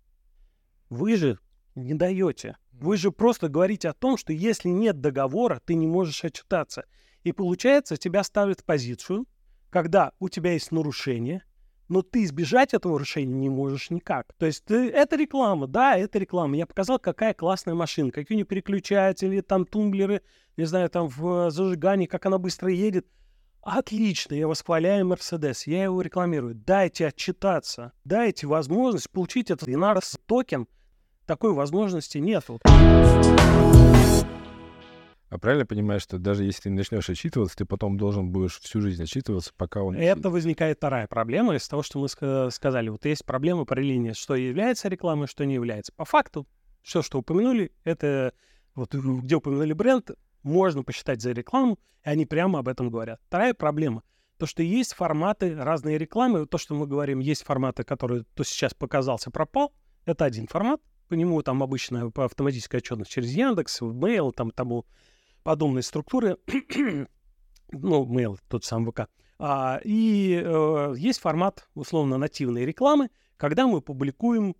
Вы 0.89 1.15
же 1.15 1.39
не 1.75 1.93
даете. 1.93 2.57
Вы 2.71 2.97
же 2.97 3.11
просто 3.11 3.49
говорите 3.49 3.89
о 3.89 3.93
том, 3.93 4.17
что 4.17 4.33
если 4.33 4.69
нет 4.69 5.01
договора, 5.01 5.61
ты 5.65 5.75
не 5.75 5.87
можешь 5.87 6.23
отчитаться. 6.23 6.85
И 7.23 7.31
получается, 7.31 7.97
тебя 7.97 8.23
ставят 8.23 8.61
в 8.61 8.63
позицию, 8.63 9.25
когда 9.69 10.13
у 10.19 10.29
тебя 10.29 10.53
есть 10.53 10.71
нарушение, 10.71 11.43
но 11.89 12.01
ты 12.01 12.23
избежать 12.23 12.73
этого 12.73 12.93
нарушения 12.93 13.33
не 13.33 13.49
можешь 13.49 13.89
никак. 13.89 14.33
То 14.37 14.45
есть 14.45 14.65
ты, 14.65 14.89
это 14.89 15.15
реклама, 15.15 15.67
да, 15.67 15.97
это 15.97 16.19
реклама. 16.19 16.55
Я 16.57 16.65
показал, 16.65 16.99
какая 16.99 17.33
классная 17.33 17.75
машина, 17.75 18.11
какие 18.11 18.35
у 18.35 18.37
нее 18.37 18.45
переключатели, 18.45 19.41
там 19.41 19.65
тумблеры, 19.65 20.21
не 20.57 20.65
знаю, 20.65 20.89
там 20.89 21.07
в 21.07 21.49
зажигании, 21.49 22.05
как 22.05 22.25
она 22.25 22.37
быстро 22.37 22.69
едет. 22.71 23.07
Отлично, 23.69 24.33
я 24.33 24.47
восхваляю 24.47 25.05
Мерседес, 25.05 25.67
я 25.67 25.83
его 25.83 26.01
рекламирую. 26.01 26.55
Дайте 26.55 27.05
отчитаться, 27.05 27.91
дайте 28.05 28.47
возможность 28.47 29.11
получить 29.11 29.51
этот 29.51 29.67
Инарс 29.67 30.17
токен. 30.25 30.69
Такой 31.25 31.51
возможности 31.51 32.17
нету. 32.17 32.61
А 35.29 35.37
правильно 35.37 35.65
понимаешь, 35.65 36.03
что 36.03 36.17
даже 36.17 36.45
если 36.45 36.61
ты 36.61 36.69
начнешь 36.69 37.09
отчитываться, 37.09 37.57
ты 37.57 37.65
потом 37.65 37.97
должен 37.97 38.31
будешь 38.31 38.57
всю 38.61 38.79
жизнь 38.79 39.03
отчитываться, 39.03 39.51
пока 39.57 39.83
он... 39.83 39.95
Это 39.97 40.29
возникает 40.29 40.77
вторая 40.77 41.07
проблема 41.07 41.53
из 41.53 41.67
того, 41.67 41.83
что 41.83 41.99
мы 41.99 42.07
сказали. 42.07 42.87
Вот 42.87 43.03
есть 43.03 43.25
проблема 43.25 43.65
линии, 43.71 44.13
что 44.13 44.35
является 44.35 44.87
рекламой, 44.87 45.27
что 45.27 45.45
не 45.45 45.55
является. 45.55 45.91
По 45.91 46.05
факту, 46.05 46.47
все, 46.83 47.01
что 47.01 47.19
упомянули, 47.19 47.73
это 47.83 48.31
вот 48.75 48.95
где 48.95 49.35
упомянули 49.35 49.73
бренд, 49.73 50.11
можно 50.47 50.83
посчитать 50.83 51.21
за 51.21 51.31
рекламу, 51.31 51.79
и 52.03 52.09
они 52.09 52.25
прямо 52.25 52.59
об 52.59 52.67
этом 52.67 52.89
говорят. 52.89 53.19
Вторая 53.27 53.53
проблема— 53.53 54.03
то, 54.37 54.45
что 54.45 54.63
есть 54.63 54.93
форматы 54.93 55.55
разные 55.55 55.97
рекламы. 55.97 56.45
То, 56.45 56.57
что 56.57 56.75
мы 56.75 56.85
говорим, 56.87 57.19
есть 57.19 57.43
форматы, 57.43 57.83
которые 57.83 58.23
то 58.35 58.43
сейчас 58.43 58.73
показался, 58.73 59.31
пропал. 59.31 59.73
Это 60.05 60.25
один 60.25 60.47
формат. 60.47 60.79
По 61.07 61.15
нему 61.15 61.41
там 61.41 61.63
обычно 61.63 62.11
по 62.11 62.25
автоматической 62.25 62.79
отчетности 62.79 63.13
через 63.13 63.31
Яндекс, 63.31 63.81
Mail, 63.81 64.31
там 64.33 64.51
тому 64.51 64.85
подобные 65.43 65.81
структуры. 65.81 66.37
ну, 67.71 68.05
Mail, 68.05 68.37
тот 68.47 68.63
самый 68.63 68.91
ВК. 68.91 69.07
А, 69.39 69.79
и 69.83 70.41
э, 70.43 70.93
есть 70.97 71.19
формат, 71.19 71.67
условно, 71.73 72.17
нативной 72.17 72.65
рекламы, 72.65 73.09
когда 73.37 73.67
мы 73.67 73.81
публикуем 73.81 74.55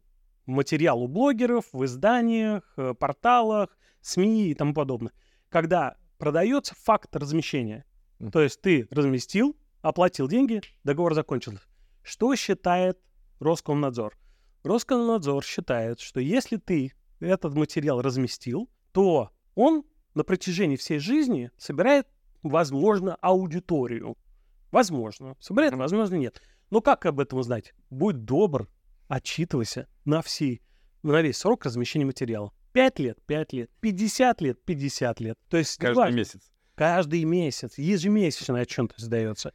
материал 0.46 1.02
у 1.02 1.08
блогеров, 1.08 1.66
в 1.72 1.84
изданиях, 1.86 2.64
э, 2.78 2.94
порталах, 2.94 3.78
СМИ 4.02 4.50
и 4.50 4.54
тому 4.54 4.74
подобное 4.74 5.12
когда 5.50 5.98
продается 6.18 6.76
факт 6.76 7.16
размещения. 7.16 7.86
Mm. 8.20 8.32
То 8.32 8.42
есть 8.42 8.62
ты 8.62 8.88
разместил, 8.92 9.58
оплатил 9.82 10.28
деньги, 10.28 10.62
договор 10.84 11.14
закончился. 11.14 11.62
Что 12.04 12.36
считает 12.36 13.00
Роскомнадзор? 13.40 14.18
Роскомнадзор 14.64 15.44
считает, 15.44 16.00
что 16.00 16.20
если 16.20 16.58
ты 16.58 16.94
этот 17.20 17.54
материал 17.54 18.02
разместил, 18.02 18.70
то 18.92 19.32
он 19.56 19.84
на 20.14 20.24
протяжении 20.24 20.76
всей 20.76 21.00
жизни 21.00 21.52
собирает, 21.58 22.08
возможно, 22.44 23.16
аудиторию. 23.22 24.18
Возможно. 24.72 25.36
Собирает, 25.40 25.74
возможно, 25.74 26.16
нет. 26.16 26.42
Но 26.70 26.82
как 26.82 27.06
об 27.06 27.20
этом 27.20 27.40
узнать? 27.40 27.74
Будь 27.90 28.26
добр, 28.26 28.68
отчитывайся 29.08 29.88
на, 30.06 30.22
всей, 30.22 30.62
на 31.04 31.22
весь 31.22 31.38
срок 31.38 31.66
размещения 31.66 32.06
материала. 32.06 32.52
5 32.78 33.00
лет, 33.00 33.18
5 33.26 33.54
лет, 33.54 33.72
50 33.80 34.42
лет, 34.42 34.64
50 34.64 35.20
лет. 35.20 35.36
То 35.50 35.58
есть 35.58 35.78
каждый 35.78 35.98
важно, 35.98 36.16
месяц. 36.16 36.42
Каждый 36.76 37.24
месяц, 37.24 37.76
ежемесячно 37.80 38.60
отчет 38.60 38.94
сдается. 38.98 39.52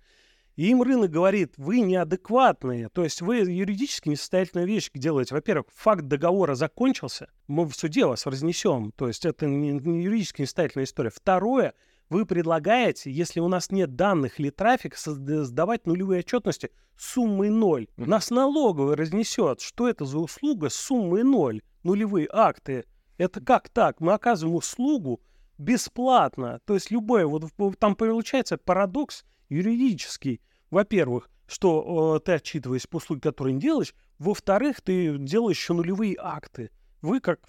И 0.57 0.69
им 0.69 0.83
рынок 0.83 1.12
говорит, 1.12 1.55
вы 1.57 1.83
неадекватные, 1.83 2.88
то 2.88 3.05
есть 3.05 3.23
вы 3.23 3.37
юридически 3.37 4.09
несостоятельную 4.09 4.67
вещь 4.67 4.91
делаете. 4.93 5.37
Во-первых, 5.37 5.67
факт 5.73 6.02
договора 6.02 6.57
закончился, 6.57 7.31
мы 7.47 7.64
в 7.64 7.76
суде 7.76 8.07
вас 8.07 8.26
разнесем, 8.26 8.91
то 8.97 9.07
есть 9.07 9.25
это 9.25 9.47
не, 9.47 9.71
не 9.71 10.02
юридически 10.02 10.41
несостоятельная 10.41 10.85
история. 10.85 11.11
Второе, 11.11 11.75
вы 12.11 12.26
предлагаете, 12.26 13.12
если 13.12 13.38
у 13.38 13.47
нас 13.47 13.71
нет 13.71 13.95
данных 13.95 14.41
или 14.41 14.50
трафика, 14.50 14.97
сдавать 14.99 15.87
нулевые 15.87 16.19
отчетности 16.19 16.73
суммой 16.99 17.50
ноль. 17.50 17.87
Нас 17.97 18.31
налоговый 18.31 18.97
разнесет, 18.97 19.61
что 19.61 19.88
это 19.88 20.07
за 20.07 20.19
услуга 20.19 20.71
с 20.71 20.75
суммой 20.75 21.23
ноль, 21.23 21.62
нулевые 21.85 22.26
акты 22.29 22.85
это 23.19 23.40
как 23.40 23.69
так? 23.69 24.00
Мы 24.00 24.12
оказываем 24.12 24.57
услугу 24.57 25.21
бесплатно. 25.59 26.61
То 26.64 26.75
есть 26.75 26.90
любое, 26.90 27.26
вот 27.26 27.50
там 27.78 27.95
получается 27.95 28.59
парадокс 28.59 29.25
юридический. 29.49 30.40
Во-первых, 30.71 31.28
что 31.47 32.16
э, 32.16 32.21
ты 32.21 32.33
отчитываешься 32.33 32.88
по 32.88 32.97
услуге, 32.97 33.21
которую 33.21 33.54
не 33.54 33.61
делаешь. 33.61 33.95
Во-вторых, 34.19 34.81
ты 34.81 35.19
делаешь 35.19 35.59
еще 35.59 35.75
нулевые 35.75 36.16
акты. 36.19 36.71
Вы 37.02 37.21
как 37.21 37.40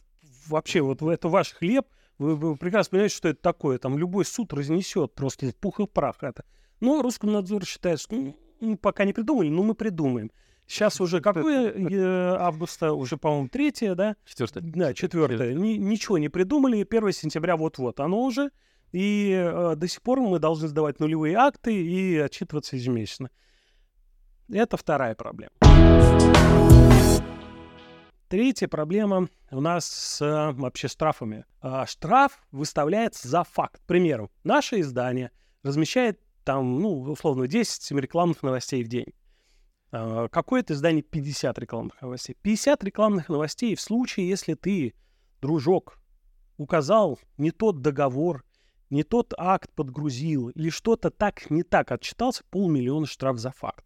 вообще, 0.48 0.82
вот 0.82 1.02
это 1.02 1.30
ваш 1.30 1.54
хлеб, 1.54 1.88
вы, 2.18 2.36
вы 2.36 2.56
прекрасно 2.58 2.92
понимаете, 2.92 3.16
что 3.16 3.30
это 3.30 3.42
такое. 3.42 3.78
Там 3.78 3.98
любой 3.98 4.26
суд 4.26 4.54
разнесет 4.54 5.14
просто 5.16 5.50
в 5.50 5.56
пух 5.56 5.80
и 5.80 5.88
прах 5.88 6.18
это. 6.22 6.44
Но 6.80 7.02
Роскомнадзор 7.02 7.66
считает, 7.66 8.00
что 8.00 8.16
ну, 8.60 8.78
пока 8.78 9.06
не 9.06 9.14
придумали, 9.14 9.50
но 9.50 9.64
мы 9.64 9.74
придумаем. 9.74 10.32
Сейчас 10.68 11.02
уже 11.02 11.22
какое 11.22 11.72
э, 11.72 12.36
августа? 12.40 12.94
Уже, 12.94 13.18
по-моему, 13.18 13.50
третье, 13.50 13.96
да? 13.96 14.16
Четвертое. 14.26 14.62
Да, 14.62 14.94
четвертое. 14.94 15.54
Ни, 15.54 15.74
ничего 15.74 16.18
не 16.18 16.30
придумали. 16.30 16.88
1 16.90 17.12
сентября 17.12 17.58
вот-вот 17.58 18.00
оно 18.00 18.24
уже. 18.24 18.52
И 18.92 19.32
э, 19.32 19.76
до 19.76 19.88
сих 19.88 20.02
пор 20.02 20.22
мы 20.22 20.40
должны 20.40 20.68
сдавать 20.68 21.00
нулевые 21.00 21.36
акты 21.36 21.74
и 21.76 22.18
отчитываться 22.18 22.76
ежемесячно. 22.76 23.30
Это 24.52 24.78
вторая 24.78 25.16
проблема. 25.16 25.52
Третья 28.30 28.68
проблема 28.68 29.30
у 29.52 29.62
нас 29.62 29.86
с 29.86 30.22
э, 30.22 30.52
вообще 30.54 30.88
штрафами. 30.88 31.46
А, 31.62 31.86
штраф 31.86 32.44
выставляется 32.52 33.28
за 33.28 33.44
факт. 33.44 33.80
К 33.84 33.86
примеру, 33.86 34.32
наше 34.44 34.80
издание 34.80 35.30
размещает 35.62 36.20
там, 36.44 36.80
ну, 36.80 37.02
условно, 37.02 37.48
10 37.48 37.92
рекламных 37.92 38.42
новостей 38.44 38.84
в 38.84 38.88
день. 38.88 39.14
А, 39.94 40.28
Какое-то 40.28 40.74
издание 40.74 41.04
50 41.04 41.58
рекламных 41.60 42.02
новостей. 42.02 42.36
50 42.42 42.84
рекламных 42.84 43.30
новостей 43.30 43.76
в 43.76 43.82
случае, 43.82 44.28
если 44.28 44.56
ты, 44.56 44.96
дружок, 45.40 46.00
указал 46.58 47.20
не 47.38 47.52
тот 47.52 47.82
договор, 47.82 48.44
не 48.90 49.04
тот 49.04 49.34
акт 49.38 49.72
подгрузил 49.74 50.50
или 50.50 50.70
что-то 50.70 51.12
так 51.12 51.50
не 51.52 51.64
так 51.64 51.92
отчитался, 51.92 52.44
полмиллиона 52.50 53.06
штраф 53.06 53.38
за 53.38 53.52
факт. 53.52 53.86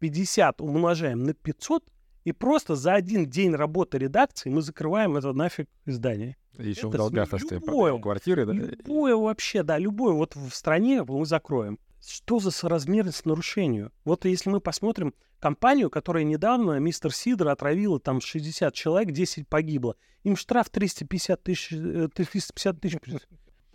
50 0.00 0.60
умножаем 0.60 1.22
на 1.24 1.34
500, 1.34 1.84
и 2.24 2.32
просто 2.32 2.74
за 2.74 2.94
один 2.94 3.28
день 3.30 3.54
работы 3.54 3.98
редакции 3.98 4.50
мы 4.50 4.60
закрываем 4.62 5.16
это 5.16 5.32
нафиг 5.32 5.68
издание. 5.86 6.36
Еще 6.58 6.88
в 6.88 6.90
Это 6.90 6.98
долгах 6.98 7.28
смешно. 7.30 7.46
остаем 7.46 7.62
Любое. 7.62 7.98
квартиры, 7.98 8.44
да? 8.44 8.52
Любое 8.52 9.16
вообще, 9.16 9.62
да, 9.62 9.78
любое 9.78 10.12
вот 10.12 10.34
в 10.34 10.50
стране 10.50 11.04
мы 11.04 11.24
закроем. 11.26 11.78
Что 12.00 12.38
за 12.38 12.50
соразмерность 12.50 13.26
нарушению? 13.26 13.92
Вот 14.04 14.24
если 14.24 14.50
мы 14.50 14.60
посмотрим 14.60 15.14
компанию, 15.40 15.90
которая 15.90 16.24
недавно, 16.24 16.78
мистер 16.78 17.12
Сидор, 17.12 17.48
отравила 17.48 17.98
там 17.98 18.20
60 18.20 18.72
человек, 18.72 19.12
10 19.12 19.48
погибло. 19.48 19.96
Им 20.22 20.36
штраф 20.36 20.70
350 20.70 21.42
тысяч, 21.42 21.72
э, 21.72 22.08
350 22.14 22.80
тысяч. 22.80 22.98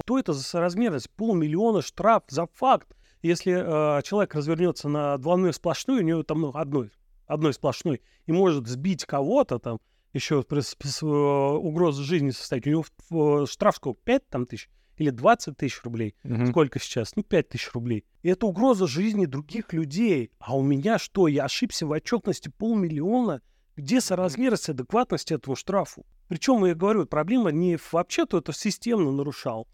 Что 0.01 0.19
это 0.19 0.33
за 0.33 0.43
соразмерность? 0.43 1.09
Полмиллиона 1.11 1.81
штраф 1.81 2.23
за 2.27 2.47
факт. 2.53 2.95
Если 3.21 3.53
э, 3.53 4.01
человек 4.03 4.35
развернется 4.35 4.89
на 4.89 5.17
двойной 5.17 5.53
сплошной, 5.53 5.99
у 5.99 6.03
него 6.03 6.23
там 6.23 6.41
ну, 6.41 6.51
одной, 6.53 6.91
одной 7.25 7.53
сплошной, 7.53 8.01
и 8.25 8.31
может 8.31 8.67
сбить 8.67 9.05
кого-то 9.05 9.59
там, 9.59 9.79
еще 10.11 10.43
э, 10.43 11.05
угрозой 11.05 12.03
жизни 12.03 12.31
состоять, 12.31 12.67
у 12.67 12.69
него 12.69 13.43
э, 13.43 13.45
штраф 13.47 13.77
сколько? 13.77 13.99
5 14.03 14.29
там, 14.29 14.45
тысяч 14.45 14.69
или 14.97 15.09
20 15.09 15.57
тысяч 15.57 15.81
рублей? 15.83 16.15
Мгм. 16.23 16.47
Сколько 16.47 16.79
сейчас? 16.79 17.15
Ну, 17.15 17.23
5 17.23 17.49
тысяч 17.49 17.71
рублей. 17.73 18.05
И 18.21 18.29
это 18.29 18.45
угроза 18.45 18.87
жизни 18.87 19.25
других 19.25 19.73
людей. 19.73 20.31
А 20.39 20.55
у 20.55 20.61
меня 20.61 20.99
что? 20.99 21.27
Я 21.27 21.45
ошибся 21.45 21.85
в 21.85 21.91
отчетности 21.91 22.49
полмиллиона? 22.49 23.41
Где 23.75 24.01
соразмерность 24.01 24.69
адекватности 24.69 25.33
этому 25.33 25.55
штрафу? 25.55 26.05
Причем, 26.27 26.63
я 26.65 26.75
говорю, 26.75 27.05
проблема 27.05 27.51
не 27.51 27.77
вообще-то 27.91 28.37
это 28.37 28.53
системно 28.53 29.11
нарушал. 29.11 29.67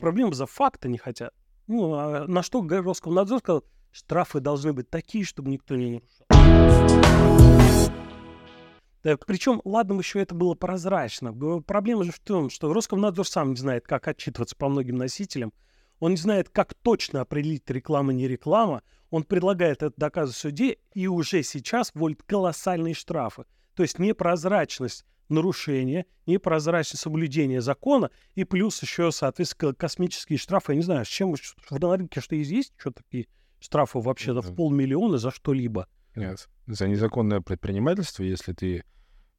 Проблема 0.00 0.32
за 0.34 0.46
факты 0.46 0.88
не 0.88 0.98
хотят. 0.98 1.34
Ну, 1.66 1.94
а 1.94 2.26
на 2.26 2.42
что 2.42 2.66
Роскомнадзор 2.66 3.38
сказал, 3.40 3.64
штрафы 3.90 4.40
должны 4.40 4.72
быть 4.72 4.90
такие, 4.90 5.24
чтобы 5.24 5.50
никто 5.50 5.76
не 5.76 6.02
нарушал. 6.28 7.61
Да, 9.02 9.16
причем, 9.16 9.60
ладно, 9.64 9.98
еще 9.98 10.20
это 10.20 10.34
было 10.34 10.54
прозрачно. 10.54 11.32
Проблема 11.62 12.04
же 12.04 12.12
в 12.12 12.20
том, 12.20 12.50
что 12.50 12.72
Роскомнадзор 12.72 13.26
сам 13.26 13.50
не 13.50 13.56
знает, 13.56 13.86
как 13.86 14.06
отчитываться 14.06 14.54
по 14.56 14.68
многим 14.68 14.96
носителям. 14.96 15.52
Он 15.98 16.12
не 16.12 16.16
знает, 16.16 16.48
как 16.48 16.74
точно 16.74 17.20
определить 17.20 17.68
реклама 17.68 18.12
не 18.12 18.28
реклама. 18.28 18.82
Он 19.10 19.24
предлагает 19.24 19.82
это 19.82 19.92
доказывать 19.96 20.36
в 20.36 20.40
суде 20.40 20.78
и 20.94 21.06
уже 21.06 21.42
сейчас 21.42 21.92
вводит 21.94 22.22
колоссальные 22.22 22.94
штрафы. 22.94 23.44
То 23.74 23.82
есть 23.82 23.98
непрозрачность 23.98 25.04
нарушения, 25.28 26.06
непрозрачность 26.26 27.02
соблюдения 27.02 27.60
закона 27.60 28.10
и 28.34 28.44
плюс 28.44 28.82
еще, 28.82 29.10
соответственно, 29.12 29.74
космические 29.74 30.38
штрафы. 30.38 30.72
Я 30.72 30.76
не 30.76 30.82
знаю, 30.82 31.04
с 31.04 31.08
чем 31.08 31.34
на 31.70 31.96
рынке 31.96 32.20
что 32.20 32.34
есть, 32.36 32.72
что 32.76 32.90
такие 32.90 33.26
штрафы 33.58 33.98
вообще-то 33.98 34.42
в 34.42 34.54
полмиллиона 34.54 35.18
за 35.18 35.30
что-либо. 35.30 35.88
Нет. 36.14 36.48
За 36.66 36.86
незаконное 36.88 37.40
предпринимательство, 37.40 38.22
если 38.22 38.52
ты 38.52 38.84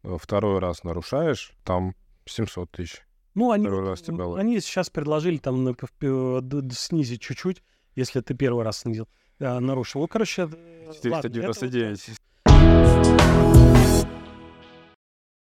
э, 0.04 0.18
второй 0.20 0.60
раз 0.60 0.84
нарушаешь, 0.84 1.54
там 1.64 1.96
700 2.26 2.72
тысяч. 2.72 3.02
Ну, 3.36 3.52
они, 3.52 3.66
Первый 3.66 3.90
раз 3.90 4.02
тебя 4.02 4.26
они 4.36 4.60
сейчас 4.60 4.90
предложили 4.90 5.38
там 5.38 5.64
на 5.64 5.74
д- 5.74 6.70
снизить 6.72 7.22
чуть-чуть, 7.22 7.64
если 7.96 8.22
ты 8.22 8.36
первый 8.36 8.64
раз 8.64 8.80
снизил, 8.80 9.08
а, 9.40 9.60
нарушил. 9.60 10.02
Ну, 10.02 10.08
короче, 10.08 10.44
э, 10.44 10.46
ладно, 10.46 11.00
это 11.00 11.10
вот 11.10 11.24
499. 11.24 12.18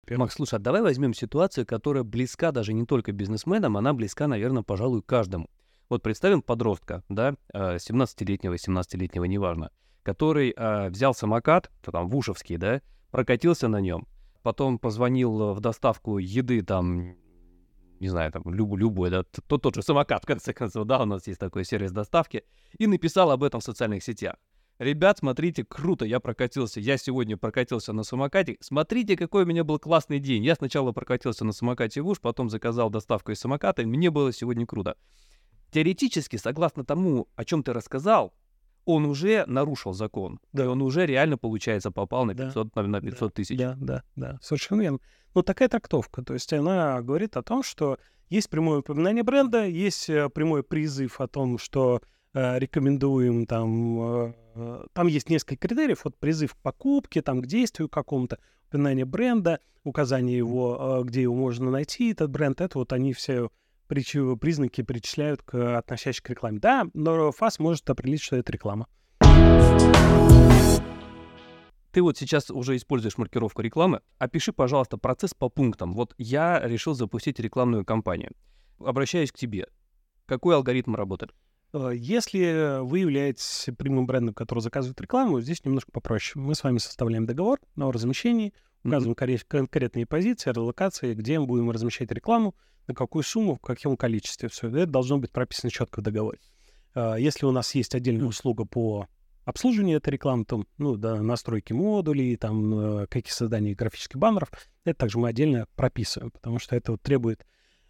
Макс, 0.09 0.35
слушай, 0.35 0.55
а 0.55 0.59
давай 0.59 0.83
возьмем 0.83 1.13
ситуацию, 1.13 1.67
которая 1.67 2.05
близка 2.05 2.53
даже 2.53 2.73
не 2.73 2.87
только 2.87 3.13
бизнесменам, 3.13 3.77
она 3.77 3.93
близка, 3.93 4.29
наверное, 4.29 4.63
пожалуй, 4.63 5.03
каждому. 5.03 5.51
Вот 5.89 6.03
представим 6.03 6.43
подростка, 6.43 7.03
да, 7.09 7.35
э, 7.53 7.77
17-летнего, 7.77 8.55
17-летнего, 8.55 9.25
неважно, 9.25 9.71
который 10.07 10.55
э, 10.57 10.89
взял 10.91 11.15
самокат, 11.15 11.69
то 11.83 11.91
там 11.91 12.09
вушевский, 12.09 12.59
да, 12.59 12.81
прокатился 13.11 13.67
на 13.67 13.81
нем, 13.81 14.07
потом 14.45 14.79
позвонил 14.79 15.41
э, 15.41 15.53
в 15.53 15.59
доставку 15.59 16.19
еды 16.19 16.63
там, 16.63 17.17
не 17.99 18.09
знаю, 18.09 18.31
там, 18.31 18.43
люб- 18.47 18.77
любой, 18.77 19.11
да, 19.11 19.25
тот, 19.25 19.63
тот 19.63 19.75
же 19.75 19.83
самокат, 19.83 20.23
в 20.23 20.27
конце 20.27 20.53
концов, 20.53 20.87
да, 20.87 21.03
у 21.03 21.07
нас 21.07 21.27
есть 21.27 21.41
такой 21.41 21.65
сервис 21.65 21.91
доставки, 21.91 22.45
и 22.79 22.87
написал 22.87 23.33
об 23.33 23.43
этом 23.43 23.59
в 23.59 23.65
социальных 23.65 24.05
сетях. 24.05 24.37
Ребят, 24.79 25.19
смотрите, 25.19 25.65
круто, 25.65 26.05
я 26.05 26.21
прокатился. 26.21 26.81
Я 26.81 26.99
сегодня 26.99 27.39
прокатился 27.39 27.95
на 27.95 28.03
самокате. 28.03 28.59
Смотрите, 28.61 29.17
какой 29.17 29.45
у 29.45 29.47
меня 29.47 29.65
был 29.65 29.79
классный 29.79 30.21
день. 30.21 30.45
Я 30.45 30.55
сначала 30.55 30.93
прокатился 30.93 31.47
на 31.47 31.53
самокате 31.53 32.03
в 32.03 32.07
уж, 32.07 32.21
потом 32.21 32.51
заказал 32.51 32.91
доставку 32.91 33.33
из 33.33 33.41
самоката, 33.41 33.83
и 33.83 33.87
мне 33.87 34.11
было 34.11 34.33
сегодня 34.33 34.67
круто. 34.67 34.97
Теоретически, 35.73 36.37
согласно 36.37 36.85
тому, 36.85 37.27
о 37.37 37.45
чем 37.45 37.63
ты 37.63 37.73
рассказал, 37.73 38.35
он 38.87 39.05
уже 39.05 39.45
нарушил 39.47 39.93
закон. 39.93 40.41
Да. 40.53 40.65
И 40.65 40.67
он 40.67 40.81
уже 40.81 41.05
реально, 41.05 41.37
получается, 41.37 41.91
попал 41.91 42.25
на 42.25 42.35
Да. 42.35 42.47
500, 42.47 42.75
на- 42.77 42.83
на 42.87 43.01
500 43.03 43.35
тысяч. 43.35 43.59
Да, 43.59 43.77
да, 43.79 44.03
да, 44.17 44.39
совершенно 44.41 44.81
верно. 44.81 44.99
Ну, 45.35 45.43
такая 45.43 45.69
трактовка. 45.69 46.23
То 46.23 46.33
есть 46.33 46.51
она 46.55 47.03
говорит 47.03 47.37
о 47.37 47.43
том, 47.43 47.63
что 47.63 47.99
есть 48.31 48.49
прямое 48.49 48.79
упоминание 48.79 49.23
бренда, 49.23 49.67
есть 49.67 50.09
э, 50.09 50.31
прямой 50.31 50.63
призыв 50.63 51.21
о 51.21 51.29
том, 51.29 51.59
что 51.59 52.01
э, 52.33 52.59
рекомендуем 52.59 53.45
там... 53.47 54.01
э, 54.29 54.33
э, 54.55 54.87
там 54.93 55.07
есть 55.09 55.29
несколько 55.29 55.69
критериев. 55.69 56.05
Вот 56.05 56.17
призыв 56.17 56.55
к 56.55 56.59
покупке, 56.59 57.23
там, 57.23 57.43
к 57.43 57.47
действию 57.47 57.89
какому-то, 57.89 58.39
упоминание 58.69 59.05
бренда, 59.05 59.61
указание 59.85 60.37
его, 60.39 61.01
э, 61.01 61.05
где 61.05 61.23
его 61.23 61.35
можно 61.35 61.71
найти, 61.71 62.13
этот 62.13 62.31
бренд. 62.31 62.61
Это 62.61 62.79
вот 62.79 62.93
они 62.93 63.13
все 63.13 63.51
признаки 63.87 64.83
причисляют 64.83 65.43
к 65.43 65.79
относящимся 65.79 66.23
к 66.23 66.31
рекламе. 66.31 66.59
Да, 66.59 66.87
но 66.95 67.33
ФАС 67.33 67.59
может 67.59 67.89
определить, 67.91 68.23
что 68.23 68.37
это 68.37 68.53
реклама. 68.53 68.87
Ты 71.93 72.03
вот 72.03 72.19
сейчас 72.19 72.51
уже 72.51 72.77
используешь 72.77 73.17
маркировку 73.17 73.63
рекламы. 73.63 74.03
Опиши, 74.19 74.53
пожалуйста, 74.53 74.99
процесс 74.99 75.33
по 75.33 75.49
пунктам. 75.49 75.95
Вот 75.95 76.15
я 76.19 76.61
решил 76.63 76.93
запустить 76.95 77.41
рекламную 77.41 77.87
кампанию. 77.87 78.33
Обращаюсь 78.79 79.33
к 79.33 79.37
тебе. 79.39 79.67
Какой 80.27 80.55
алгоритм 80.57 80.95
работает? 80.95 81.33
Э, 81.73 81.93
Если 81.95 82.83
вы 82.83 82.99
являетесь 82.99 83.71
прямым 83.79 84.07
брендом, 84.07 84.35
который 84.35 84.59
заказывает 84.61 85.01
рекламу, 85.01 85.41
здесь 85.41 85.65
немножко 85.65 85.91
попроще. 85.91 86.45
Мы 86.45 86.55
с 86.55 86.63
вами 86.63 86.77
составляем 86.79 87.25
договор 87.25 87.61
на 87.77 87.91
размещении, 87.91 88.53
указываем 88.85 89.15
коре- 89.15 89.43
конкретные 89.49 90.05
позиции, 90.05 90.53
локации, 90.55 91.15
где 91.15 91.41
мы 91.41 91.47
будем 91.47 91.71
размещать 91.71 92.13
рекламу, 92.13 92.55
на 92.87 92.95
какую 92.95 93.23
сумму, 93.23 93.57
в 93.57 93.61
каком 93.61 93.97
количестве. 93.97 94.49
Все 94.49 94.69
это 94.69 94.87
должно 94.87 95.19
быть 95.19 95.33
прописано 95.33 95.71
четко 95.71 96.01
в 96.01 96.03
договоре. 96.05 96.39
Э, 96.95 97.17
Если 97.19 97.47
у 97.47 97.51
нас 97.51 97.75
есть 97.75 97.95
отдельная 97.95 98.27
услуга 98.27 98.65
по 98.65 99.07
обслуживанию 99.45 99.99
этой 99.99 100.11
рекламы, 100.11 100.45
там, 100.45 100.67
ну, 100.79 100.97
да, 100.97 101.23
настройки 101.23 101.73
модулей, 101.73 102.37
там, 102.37 102.79
э, 103.03 103.07
какие 103.07 103.33
создания 103.33 103.75
графических 103.75 104.19
баннеров, 104.19 104.51
это 104.85 104.99
также 104.99 105.19
мы 105.19 105.29
отдельно 105.29 105.67
прописываем, 105.77 106.31
потому 106.33 106.59
что 106.59 106.75
это 106.77 106.93
вот 106.93 107.03
требует 107.03 107.47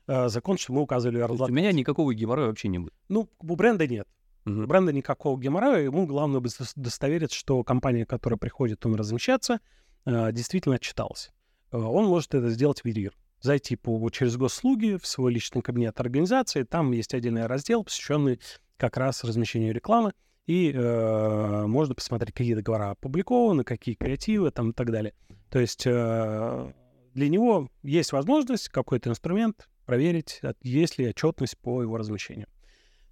э, 0.09 0.29
закон, 0.29 0.57
что 0.59 0.73
мы 0.73 0.83
указывали 0.83 1.19
у 1.21 1.49
меня 1.49 1.73
никакого 1.73 2.15
геморроя 2.15 2.49
вообще 2.49 2.69
не 2.69 2.79
будет. 2.79 2.95
Ну, 3.09 3.29
у 3.41 3.57
бренда 3.57 3.87
нет. 3.87 4.07
У 4.45 4.51
Мгм. 4.51 4.67
бренда 4.69 4.93
никакого 4.93 5.41
геморроя, 5.41 5.83
ему 5.83 6.07
главное 6.07 6.39
бы 6.41 6.47
дос- 6.49 6.73
удостовериться, 6.77 7.37
что 7.37 7.65
компания, 7.65 8.07
которая 8.07 8.39
приходит 8.39 8.87
он 8.87 8.95
размещаться, 8.95 9.59
э, 10.05 10.31
действительно 10.33 10.77
отчиталась. 10.77 11.31
Он 11.73 12.05
может 12.07 12.33
это 12.35 12.49
сделать 12.51 12.83
в 12.85 12.87
ИРИР. 12.87 13.13
Зайти 13.41 13.77
по, 13.77 14.09
через 14.11 14.37
госуслуги 14.37 14.99
в 15.01 15.07
свой 15.07 15.33
личный 15.33 15.63
кабинет 15.63 16.01
организации, 16.01 16.63
там 16.63 16.93
есть 16.93 17.15
отдельный 17.15 17.47
раздел, 17.47 17.85
посвященный 17.85 18.41
как 18.77 18.97
раз 18.97 19.25
размещению 19.25 19.75
рекламы, 19.75 20.13
и 20.47 20.73
э, 20.73 21.67
можно 21.67 21.95
посмотреть, 21.95 22.35
какие 22.35 22.55
договора 22.55 22.91
опубликованы, 22.91 23.65
какие 23.65 23.95
креативы 23.95 24.51
там 24.51 24.71
и 24.71 24.73
так 24.73 24.91
далее. 24.91 25.13
То 25.51 25.59
есть 25.59 25.87
э, 25.87 26.73
для 27.15 27.29
него 27.29 27.71
есть 27.83 28.13
возможность, 28.13 28.69
какой-то 28.69 29.11
инструмент 29.11 29.69
проверить, 29.87 30.41
есть 30.63 30.99
ли 30.99 31.09
отчетность 31.09 31.59
по 31.59 31.83
его 31.83 31.97
размещению. 31.97 32.49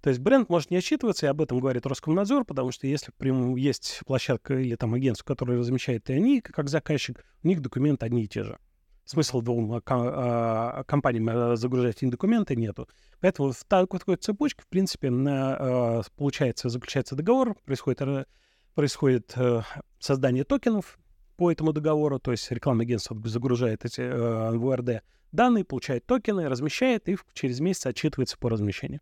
То 0.01 0.09
есть 0.09 0.21
бренд 0.21 0.49
может 0.49 0.69
не 0.69 0.77
отчитываться, 0.77 1.25
и 1.25 1.29
об 1.29 1.41
этом 1.41 1.59
говорит 1.59 1.87
Роскомнадзор, 1.87 2.45
потому 2.45 2.71
что 2.71 2.85
если 2.85 3.11
прям 3.17 3.55
есть 3.55 4.01
площадка 4.05 4.53
или 4.59 4.75
там 4.75 4.93
агентство, 4.93 5.25
которое 5.25 5.57
размещает 5.57 6.07
и 6.09 6.13
они, 6.13 6.41
как 6.41 6.69
заказчик, 6.69 7.25
у 7.43 7.47
них 7.47 7.59
документы 7.61 8.05
одни 8.05 8.23
и 8.23 8.27
те 8.27 8.43
же. 8.43 8.59
Смысла 9.05 9.41
двум 9.41 9.81
ко- 9.81 9.95
а, 9.95 10.83
компаниям 10.85 11.29
а, 11.29 11.55
загружать 11.55 11.97
эти 11.97 12.09
документы 12.09 12.55
нету. 12.55 12.89
Поэтому 13.21 13.51
в 13.51 13.63
такой, 13.63 13.99
такой 13.99 14.15
цепочке, 14.17 14.63
в 14.63 14.67
принципе, 14.67 15.09
на, 15.09 16.01
получается, 16.17 16.69
заключается 16.69 17.15
договор, 17.15 17.55
происходит, 17.65 18.27
происходит 18.73 19.33
э, 19.37 19.61
создание 19.99 20.43
токенов 20.43 20.97
по 21.37 21.51
этому 21.51 21.71
договору, 21.73 22.19
то 22.19 22.31
есть 22.31 22.49
рекламное 22.51 22.85
агентство 22.85 23.17
загружает 23.25 23.85
эти 23.85 24.01
э, 24.01 24.51
в 24.57 24.65
УРД 24.65 25.01
данные, 25.31 25.65
получает 25.65 26.05
токены, 26.05 26.47
размещает 26.49 27.07
и 27.09 27.15
в- 27.15 27.25
через 27.33 27.59
месяц 27.59 27.85
отчитывается 27.85 28.37
по 28.37 28.49
размещению. 28.49 29.01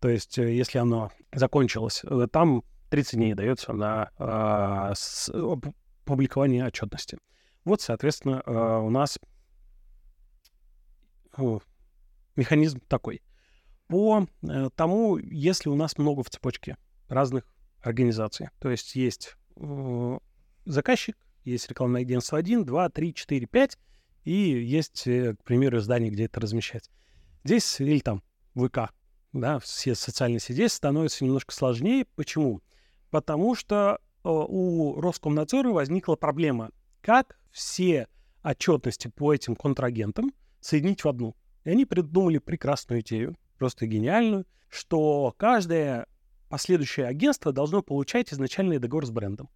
То 0.00 0.08
есть, 0.08 0.38
э, 0.38 0.54
если 0.54 0.78
оно 0.78 1.10
закончилось, 1.32 2.02
э, 2.04 2.26
там 2.30 2.62
30 2.90 3.14
дней 3.16 3.34
дается 3.34 3.72
на 3.72 4.92
с, 4.94 5.30
публикование 6.04 6.66
отчетности. 6.66 7.18
Вот, 7.64 7.80
соответственно, 7.80 8.42
а, 8.44 8.78
у 8.80 8.90
нас 8.90 9.18
механизм 12.36 12.80
такой. 12.88 13.22
По 13.88 14.26
э, 14.42 14.70
тому, 14.74 15.18
если 15.18 15.68
у 15.68 15.74
нас 15.74 15.98
много 15.98 16.22
в 16.22 16.30
цепочке 16.30 16.76
разных 17.08 17.44
организаций, 17.80 18.48
то 18.58 18.70
есть 18.70 18.94
есть 18.94 19.36
э, 19.56 20.18
заказчик, 20.64 21.16
есть 21.44 21.68
рекламное 21.68 22.02
агентство 22.02 22.38
1, 22.38 22.64
2, 22.64 22.88
3, 22.88 23.14
4, 23.14 23.46
5, 23.46 23.78
и 24.24 24.32
есть, 24.32 25.06
э, 25.06 25.34
к 25.34 25.44
примеру, 25.44 25.78
издание, 25.78 26.10
где 26.10 26.24
это 26.24 26.40
размещать. 26.40 26.90
Здесь 27.44 27.80
или 27.80 28.00
там 28.00 28.22
ВК, 28.54 28.92
да, 29.32 29.58
все 29.58 29.94
социальные 29.94 30.40
сети 30.40 30.68
становятся 30.68 31.24
немножко 31.24 31.52
сложнее. 31.52 32.06
Почему? 32.14 32.62
Потому 33.10 33.54
что 33.54 33.98
э, 33.98 33.98
у 34.24 35.00
Роскомнадзора 35.00 35.70
возникла 35.70 36.14
проблема, 36.14 36.70
как 37.00 37.38
все 37.52 38.08
отчетности 38.42 39.08
по 39.08 39.32
этим 39.32 39.54
контрагентам 39.54 40.32
соединить 40.60 41.04
в 41.04 41.08
одну. 41.08 41.36
И 41.64 41.70
они 41.70 41.84
придумали 41.84 42.38
прекрасную 42.38 43.02
идею, 43.02 43.36
просто 43.58 43.86
гениальную, 43.86 44.46
что 44.68 45.34
каждое 45.36 46.06
последующее 46.48 47.06
агентство 47.06 47.52
должно 47.52 47.82
получать 47.82 48.32
изначальный 48.32 48.78
договор 48.78 49.06
с 49.06 49.10
брендом. 49.10 49.48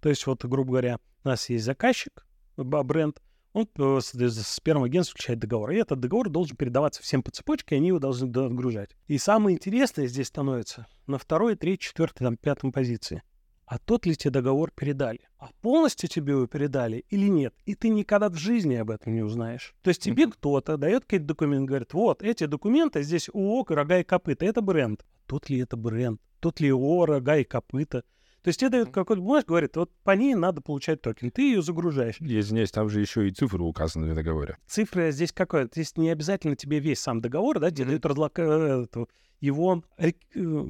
То 0.00 0.08
есть 0.08 0.26
вот, 0.26 0.44
грубо 0.44 0.72
говоря, 0.72 0.98
у 1.24 1.28
нас 1.28 1.48
есть 1.48 1.64
заказчик, 1.64 2.26
бренд, 2.56 3.20
он 3.52 3.68
э, 3.76 4.00
с 4.00 4.60
первым 4.60 4.84
агентством 4.84 5.14
заключает 5.14 5.38
договор. 5.40 5.70
И 5.70 5.76
этот 5.76 6.00
договор 6.00 6.28
должен 6.28 6.56
передаваться 6.56 7.02
всем 7.02 7.22
по 7.22 7.30
цепочке, 7.30 7.74
и 7.74 7.78
они 7.78 7.88
его 7.88 7.98
должны 7.98 8.28
отгружать. 8.28 8.90
И 9.06 9.18
самое 9.18 9.56
интересное 9.56 10.06
здесь 10.06 10.28
становится 10.28 10.86
на 11.06 11.18
второй, 11.18 11.56
третьей, 11.56 11.88
четвертой, 11.88 12.26
там, 12.26 12.36
пятой 12.36 12.70
позиции. 12.70 13.22
А 13.68 13.78
тот 13.78 14.06
ли 14.06 14.16
тебе 14.16 14.30
договор 14.30 14.70
передали? 14.74 15.20
А 15.38 15.50
полностью 15.60 16.08
тебе 16.08 16.32
его 16.32 16.46
передали 16.46 17.04
или 17.10 17.28
нет? 17.28 17.54
И 17.66 17.74
ты 17.74 17.90
никогда 17.90 18.30
в 18.30 18.34
жизни 18.34 18.76
об 18.76 18.90
этом 18.90 19.14
не 19.14 19.20
узнаешь. 19.20 19.74
То 19.82 19.88
есть 19.88 20.02
тебе 20.02 20.26
кто-то 20.26 20.78
дает 20.78 21.04
какой-то 21.04 21.26
документ, 21.26 21.68
говорит, 21.68 21.92
вот, 21.92 22.22
эти 22.22 22.46
документы, 22.46 23.02
здесь 23.02 23.28
ООО 23.28 23.66
«Рога 23.68 23.98
и 23.98 24.04
копыта», 24.04 24.46
это 24.46 24.62
бренд. 24.62 25.04
Тот 25.26 25.50
ли 25.50 25.58
это 25.58 25.76
бренд? 25.76 26.18
Тот 26.40 26.60
ли 26.60 26.70
ООО 26.70 27.04
«Рога 27.04 27.36
и 27.36 27.44
копыта»? 27.44 28.04
То 28.48 28.50
есть 28.50 28.60
тебе 28.60 28.70
дают 28.70 28.90
какой-то 28.92 29.20
бумажку, 29.20 29.50
говорит, 29.50 29.76
вот 29.76 29.90
по 30.04 30.12
ней 30.12 30.34
надо 30.34 30.62
получать 30.62 31.02
токен. 31.02 31.30
Ты 31.30 31.42
ее 31.42 31.60
загружаешь. 31.60 32.16
Я 32.18 32.40
извиняюсь, 32.40 32.70
там 32.70 32.88
же 32.88 32.98
еще 32.98 33.28
и 33.28 33.30
цифры 33.30 33.62
указаны 33.62 34.10
в 34.10 34.14
договоре. 34.14 34.56
Цифры 34.66 35.12
здесь 35.12 35.32
какой? 35.32 35.66
Здесь 35.66 35.98
не 35.98 36.08
обязательно 36.08 36.56
тебе 36.56 36.78
весь 36.78 36.98
сам 36.98 37.20
договор, 37.20 37.60
да, 37.60 37.68
где 37.68 37.82
mm-hmm. 37.82 38.26
дают. 38.38 38.96
Э, 38.96 39.06
его 39.40 39.84
э, 39.98 40.12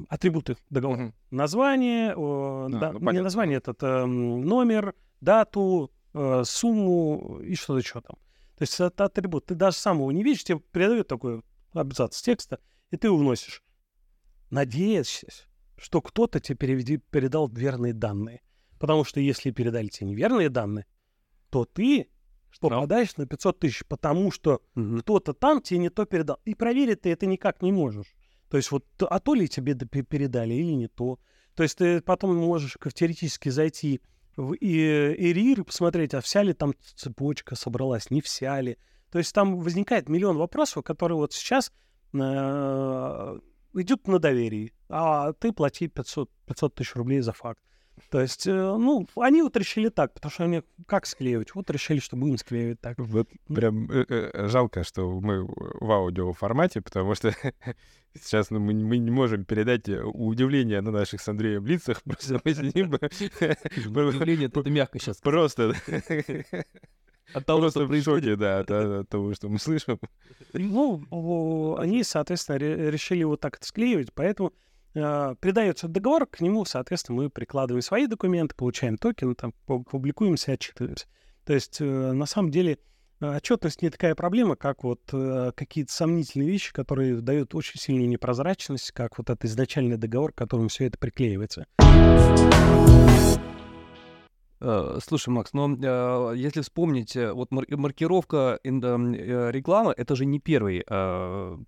атрибуты 0.09 0.57
договора. 0.69 0.99
Mm-hmm. 0.99 1.13
Название, 1.31 2.09
э, 2.09 2.15
а, 2.17 2.67
да, 2.69 2.91
ну, 2.91 3.11
не 3.11 3.21
название, 3.21 3.59
этот 3.59 3.81
э, 3.81 4.05
номер, 4.05 4.93
дату, 5.21 5.89
э, 6.13 6.43
сумму 6.43 7.39
и 7.41 7.55
что-то 7.55 7.79
еще 7.79 8.01
там. 8.01 8.17
То 8.57 8.63
есть 8.63 8.77
это 8.77 9.05
атрибут. 9.05 9.45
Ты 9.45 9.55
даже 9.55 9.77
сам 9.77 9.99
его 9.99 10.11
не 10.11 10.21
видишь, 10.21 10.43
тебе 10.43 10.59
передают 10.59 11.07
такой 11.07 11.43
абзац 11.71 12.21
текста, 12.21 12.59
и 12.91 12.97
ты 12.97 13.07
его 13.07 13.15
вносишь. 13.15 13.63
Надеясь, 14.49 15.23
что 15.79 16.01
кто-то 16.01 16.39
тебе 16.39 16.57
переведи, 16.57 16.97
передал 16.97 17.47
верные 17.49 17.93
данные. 17.93 18.41
Потому 18.79 19.03
что 19.03 19.19
если 19.19 19.51
передали 19.51 19.87
тебе 19.87 20.07
неверные 20.07 20.49
данные, 20.49 20.85
то 21.49 21.65
ты 21.65 22.09
что 22.51 22.69
попадаешь 22.69 23.15
на 23.17 23.25
500 23.25 23.59
тысяч, 23.59 23.83
потому 23.87 24.31
что 24.31 24.61
угу. 24.75 24.99
кто-то 24.99 25.33
там 25.33 25.61
тебе 25.61 25.79
не 25.79 25.89
то 25.89 26.05
передал. 26.05 26.39
И 26.45 26.55
проверить 26.55 27.01
ты 27.01 27.11
это 27.11 27.25
никак 27.25 27.61
не 27.61 27.71
можешь. 27.71 28.15
То 28.49 28.57
есть 28.57 28.71
вот, 28.71 28.85
а 28.99 29.19
то 29.19 29.35
ли 29.35 29.47
тебе 29.47 29.75
передали 29.75 30.53
или 30.53 30.71
не 30.71 30.87
то. 30.87 31.19
То 31.55 31.63
есть 31.63 31.77
ты 31.77 32.01
потом 32.01 32.35
можешь 32.35 32.77
теоретически 32.93 33.49
зайти 33.49 34.01
в 34.35 34.53
ИРИР 34.53 35.59
и 35.59 35.63
посмотреть, 35.63 36.13
а 36.13 36.21
вся 36.21 36.41
ли 36.41 36.53
там 36.53 36.73
цепочка 36.95 37.55
собралась, 37.55 38.09
не 38.09 38.21
вся 38.21 38.59
ли. 38.61 38.77
То 39.11 39.19
есть 39.19 39.33
там 39.33 39.59
возникает 39.59 40.09
миллион 40.09 40.37
вопросов, 40.37 40.83
которые 40.83 41.17
вот 41.17 41.33
сейчас 41.33 41.71
э, 42.13 43.39
идут 43.73 44.07
на 44.07 44.19
доверии, 44.19 44.73
а 44.89 45.33
ты 45.33 45.51
плати 45.51 45.87
500, 45.87 46.29
500 46.45 46.75
тысяч 46.75 46.95
рублей 46.95 47.21
за 47.21 47.33
факт. 47.33 47.61
То 48.09 48.21
есть, 48.21 48.47
э, 48.47 48.51
ну, 48.51 49.07
они 49.17 49.41
вот 49.41 49.55
решили 49.57 49.89
так, 49.89 50.13
потому 50.13 50.31
что 50.31 50.43
они 50.45 50.63
как 50.87 51.05
склеивать? 51.05 51.53
Вот 51.53 51.69
решили, 51.69 51.99
что 51.99 52.15
будем 52.15 52.37
склеивать 52.37 52.79
так. 52.79 52.97
Вот 52.97 53.27
прям 53.47 53.91
э, 53.91 54.05
э, 54.07 54.47
жалко, 54.47 54.83
что 54.83 55.19
мы 55.19 55.45
в 55.45 55.91
аудио 55.91 56.31
формате, 56.33 56.81
потому 56.81 57.13
что 57.15 57.33
сейчас 58.15 58.49
ну, 58.49 58.59
мы, 58.59 58.73
мы 58.73 58.97
не 58.97 59.11
можем 59.11 59.45
передать 59.45 59.89
удивление 59.89 60.81
на 60.81 60.91
наших 60.91 61.21
с 61.21 61.27
Андреем 61.27 61.65
лицах. 61.65 62.01
Просто 62.05 62.39
мы 62.43 62.53
сидим... 62.53 62.93
Удивление, 62.93 64.47
это 64.47 64.69
мягко 64.69 64.99
сейчас. 64.99 65.17
Просто... 65.17 65.73
От 67.33 67.45
того, 67.45 67.59
Просто 67.61 67.81
что 67.81 67.87
происходит. 67.87 68.39
да, 68.39 68.59
от, 68.59 68.71
от 68.71 69.09
того, 69.09 69.33
что 69.33 69.49
мы 69.49 69.59
слышим. 69.59 69.99
Ну, 70.53 71.75
они, 71.77 72.03
соответственно, 72.03 72.57
решили 72.57 73.23
вот 73.23 73.39
так 73.39 73.57
это 73.57 73.65
склеивать, 73.67 74.13
поэтому 74.13 74.53
э, 74.95 75.35
придается 75.39 75.87
договор, 75.87 76.25
к 76.25 76.41
нему, 76.41 76.65
соответственно, 76.65 77.23
мы 77.23 77.29
прикладываем 77.29 77.81
свои 77.81 78.07
документы, 78.07 78.55
получаем 78.55 78.97
токены, 78.97 79.35
там, 79.35 79.53
публикуемся, 79.65 80.53
отчитываемся. 80.53 81.05
То 81.45 81.53
есть, 81.53 81.77
э, 81.81 81.85
на 81.85 82.25
самом 82.25 82.51
деле, 82.51 82.79
отчетность 83.21 83.81
не 83.81 83.89
такая 83.89 84.15
проблема, 84.15 84.55
как 84.55 84.83
вот 84.83 85.01
э, 85.11 85.51
какие-то 85.55 85.91
сомнительные 85.91 86.49
вещи, 86.49 86.71
которые 86.73 87.21
дают 87.21 87.53
очень 87.53 87.79
сильную 87.79 88.07
непрозрачность, 88.07 88.91
как 88.91 89.17
вот 89.17 89.29
этот 89.29 89.45
изначальный 89.45 89.97
договор, 89.97 90.31
к 90.31 90.37
которому 90.37 90.69
все 90.69 90.85
это 90.85 90.97
приклеивается. 90.97 91.65
Э, 94.61 94.99
слушай, 95.01 95.29
Макс, 95.29 95.53
но 95.53 95.69
э, 95.71 96.33
если 96.35 96.61
вспомнить, 96.61 97.15
э, 97.15 97.31
вот 97.31 97.51
маркировка 97.51 98.59
рекламы, 98.63 99.93
это 99.95 100.15
же 100.15 100.25
не 100.25 100.39
первый 100.39 100.83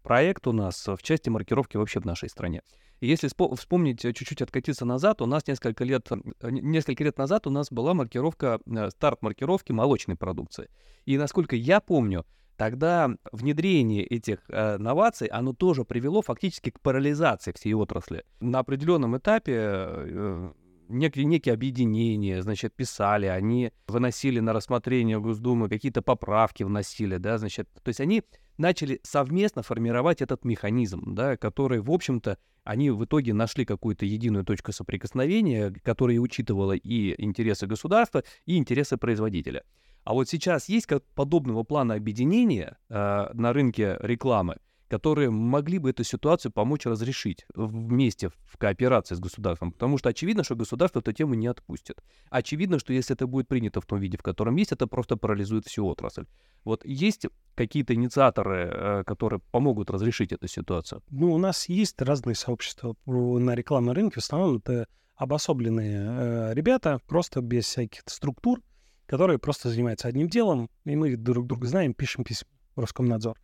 проект 0.04 0.48
у 0.48 0.52
нас 0.52 0.88
в 0.88 1.02
части 1.02 1.30
маркировки 1.30 1.78
вообще 1.78 2.00
в 2.00 2.06
нашей 2.06 2.30
стране. 2.30 2.62
И 3.00 3.08
если 3.08 3.30
вспомнить, 3.56 4.02
чуть-чуть 4.02 4.42
откатиться 4.42 4.86
назад, 4.86 5.22
у 5.22 5.26
нас 5.26 5.48
несколько 5.48 5.84
лет, 5.84 6.08
несколько 6.44 7.04
лет 7.04 7.18
назад 7.18 7.48
у 7.48 7.50
нас 7.50 7.72
была 7.72 7.94
маркировка, 7.94 8.60
старт 8.90 9.24
маркировки 9.24 9.72
молочной 9.72 10.18
продукции. 10.18 10.70
И 11.06 11.18
насколько 11.18 11.56
я 11.56 11.80
помню, 11.80 12.26
тогда 12.62 13.10
внедрение 13.32 14.06
этих 14.06 14.38
э, 14.50 14.78
новаций, 14.78 15.26
оно 15.26 15.52
тоже 15.52 15.84
привело 15.84 16.22
фактически 16.22 16.70
к 16.70 16.80
парализации 16.80 17.54
всей 17.54 17.74
отрасли. 17.74 18.24
На 18.40 18.60
определенном 18.60 19.18
этапе 19.18 19.54
э, 19.58 20.52
некие, 20.92 21.26
некие 21.26 21.54
объединения, 21.54 22.42
значит, 22.42 22.76
писали, 22.76 23.26
они 23.26 23.72
выносили 23.88 24.40
на 24.40 24.54
рассмотрение 24.54 25.20
Госдумы, 25.20 25.70
какие-то 25.70 26.02
поправки 26.02 26.64
вносили, 26.64 27.18
да, 27.18 27.38
значит, 27.38 27.70
то 27.84 27.90
есть 27.90 28.00
они 28.00 28.24
начали 28.58 29.00
совместно 29.04 29.64
формировать 29.64 30.22
этот 30.22 30.46
механизм, 30.46 31.16
да, 31.16 31.38
который, 31.38 31.82
в 31.82 31.92
общем-то, 31.92 32.38
они 32.64 32.92
в 32.92 33.04
итоге 33.04 33.34
нашли 33.34 33.66
какую-то 33.66 34.06
единую 34.06 34.46
точку 34.46 34.72
соприкосновения, 34.72 35.74
которая 35.84 36.20
учитывала 36.20 36.74
и 36.74 37.16
интересы 37.18 37.66
государства, 37.66 38.24
и 38.46 38.58
интересы 38.58 38.98
производителя. 38.98 39.64
А 40.04 40.14
вот 40.14 40.30
сейчас 40.30 40.70
есть 40.70 40.88
как 40.88 41.04
подобного 41.16 41.64
плана 41.64 41.96
объединения 41.96 42.78
э, 42.90 43.30
на 43.34 43.54
рынке 43.54 43.98
рекламы, 44.00 44.58
которые 44.92 45.30
могли 45.30 45.78
бы 45.78 45.92
эту 45.92 46.04
ситуацию 46.04 46.52
помочь 46.52 46.86
разрешить 46.86 47.46
вместе 47.56 48.30
в 48.44 48.58
кооперации 48.58 49.16
с 49.16 49.22
государством. 49.22 49.72
Потому 49.72 49.98
что 49.98 50.10
очевидно, 50.10 50.44
что 50.44 50.58
государство 50.58 51.00
эту 51.00 51.14
тему 51.14 51.34
не 51.34 51.48
отпустит. 51.48 52.04
Очевидно, 52.30 52.78
что 52.78 52.92
если 52.92 53.16
это 53.16 53.26
будет 53.26 53.48
принято 53.48 53.80
в 53.80 53.86
том 53.86 54.02
виде, 54.02 54.18
в 54.18 54.22
котором 54.22 54.58
есть, 54.58 54.74
это 54.74 54.88
просто 54.88 55.16
парализует 55.16 55.66
всю 55.66 55.88
отрасль. 55.88 56.26
Вот 56.66 56.86
есть 56.86 57.26
какие-то 57.56 57.94
инициаторы, 57.94 58.70
э, 58.70 59.04
которые 59.06 59.40
помогут 59.52 59.90
разрешить 59.90 60.34
эту 60.34 60.50
ситуацию? 60.50 61.02
Ну, 61.10 61.32
у 61.32 61.38
нас 61.38 61.70
есть 61.70 62.02
разные 62.02 62.36
сообщества 62.36 62.94
на 63.06 63.56
рекламном 63.56 63.96
рынке. 63.96 64.16
В 64.16 64.24
основном 64.24 64.58
это 64.58 64.88
обособленные 65.16 66.00
э, 66.02 66.54
ребята, 66.54 67.00
просто 67.08 67.40
без 67.40 67.64
всяких 67.64 68.02
структур, 68.08 68.62
которые 69.06 69.40
просто 69.40 69.70
занимаются 69.70 70.10
одним 70.10 70.28
делом, 70.28 70.70
и 70.84 70.98
мы 70.98 71.16
друг 71.16 71.48
друга 71.48 71.66
знаем, 71.66 71.94
пишем 71.94 72.26
письма 72.26 72.50
в 72.76 72.82
Роскомнадзор. 72.82 73.38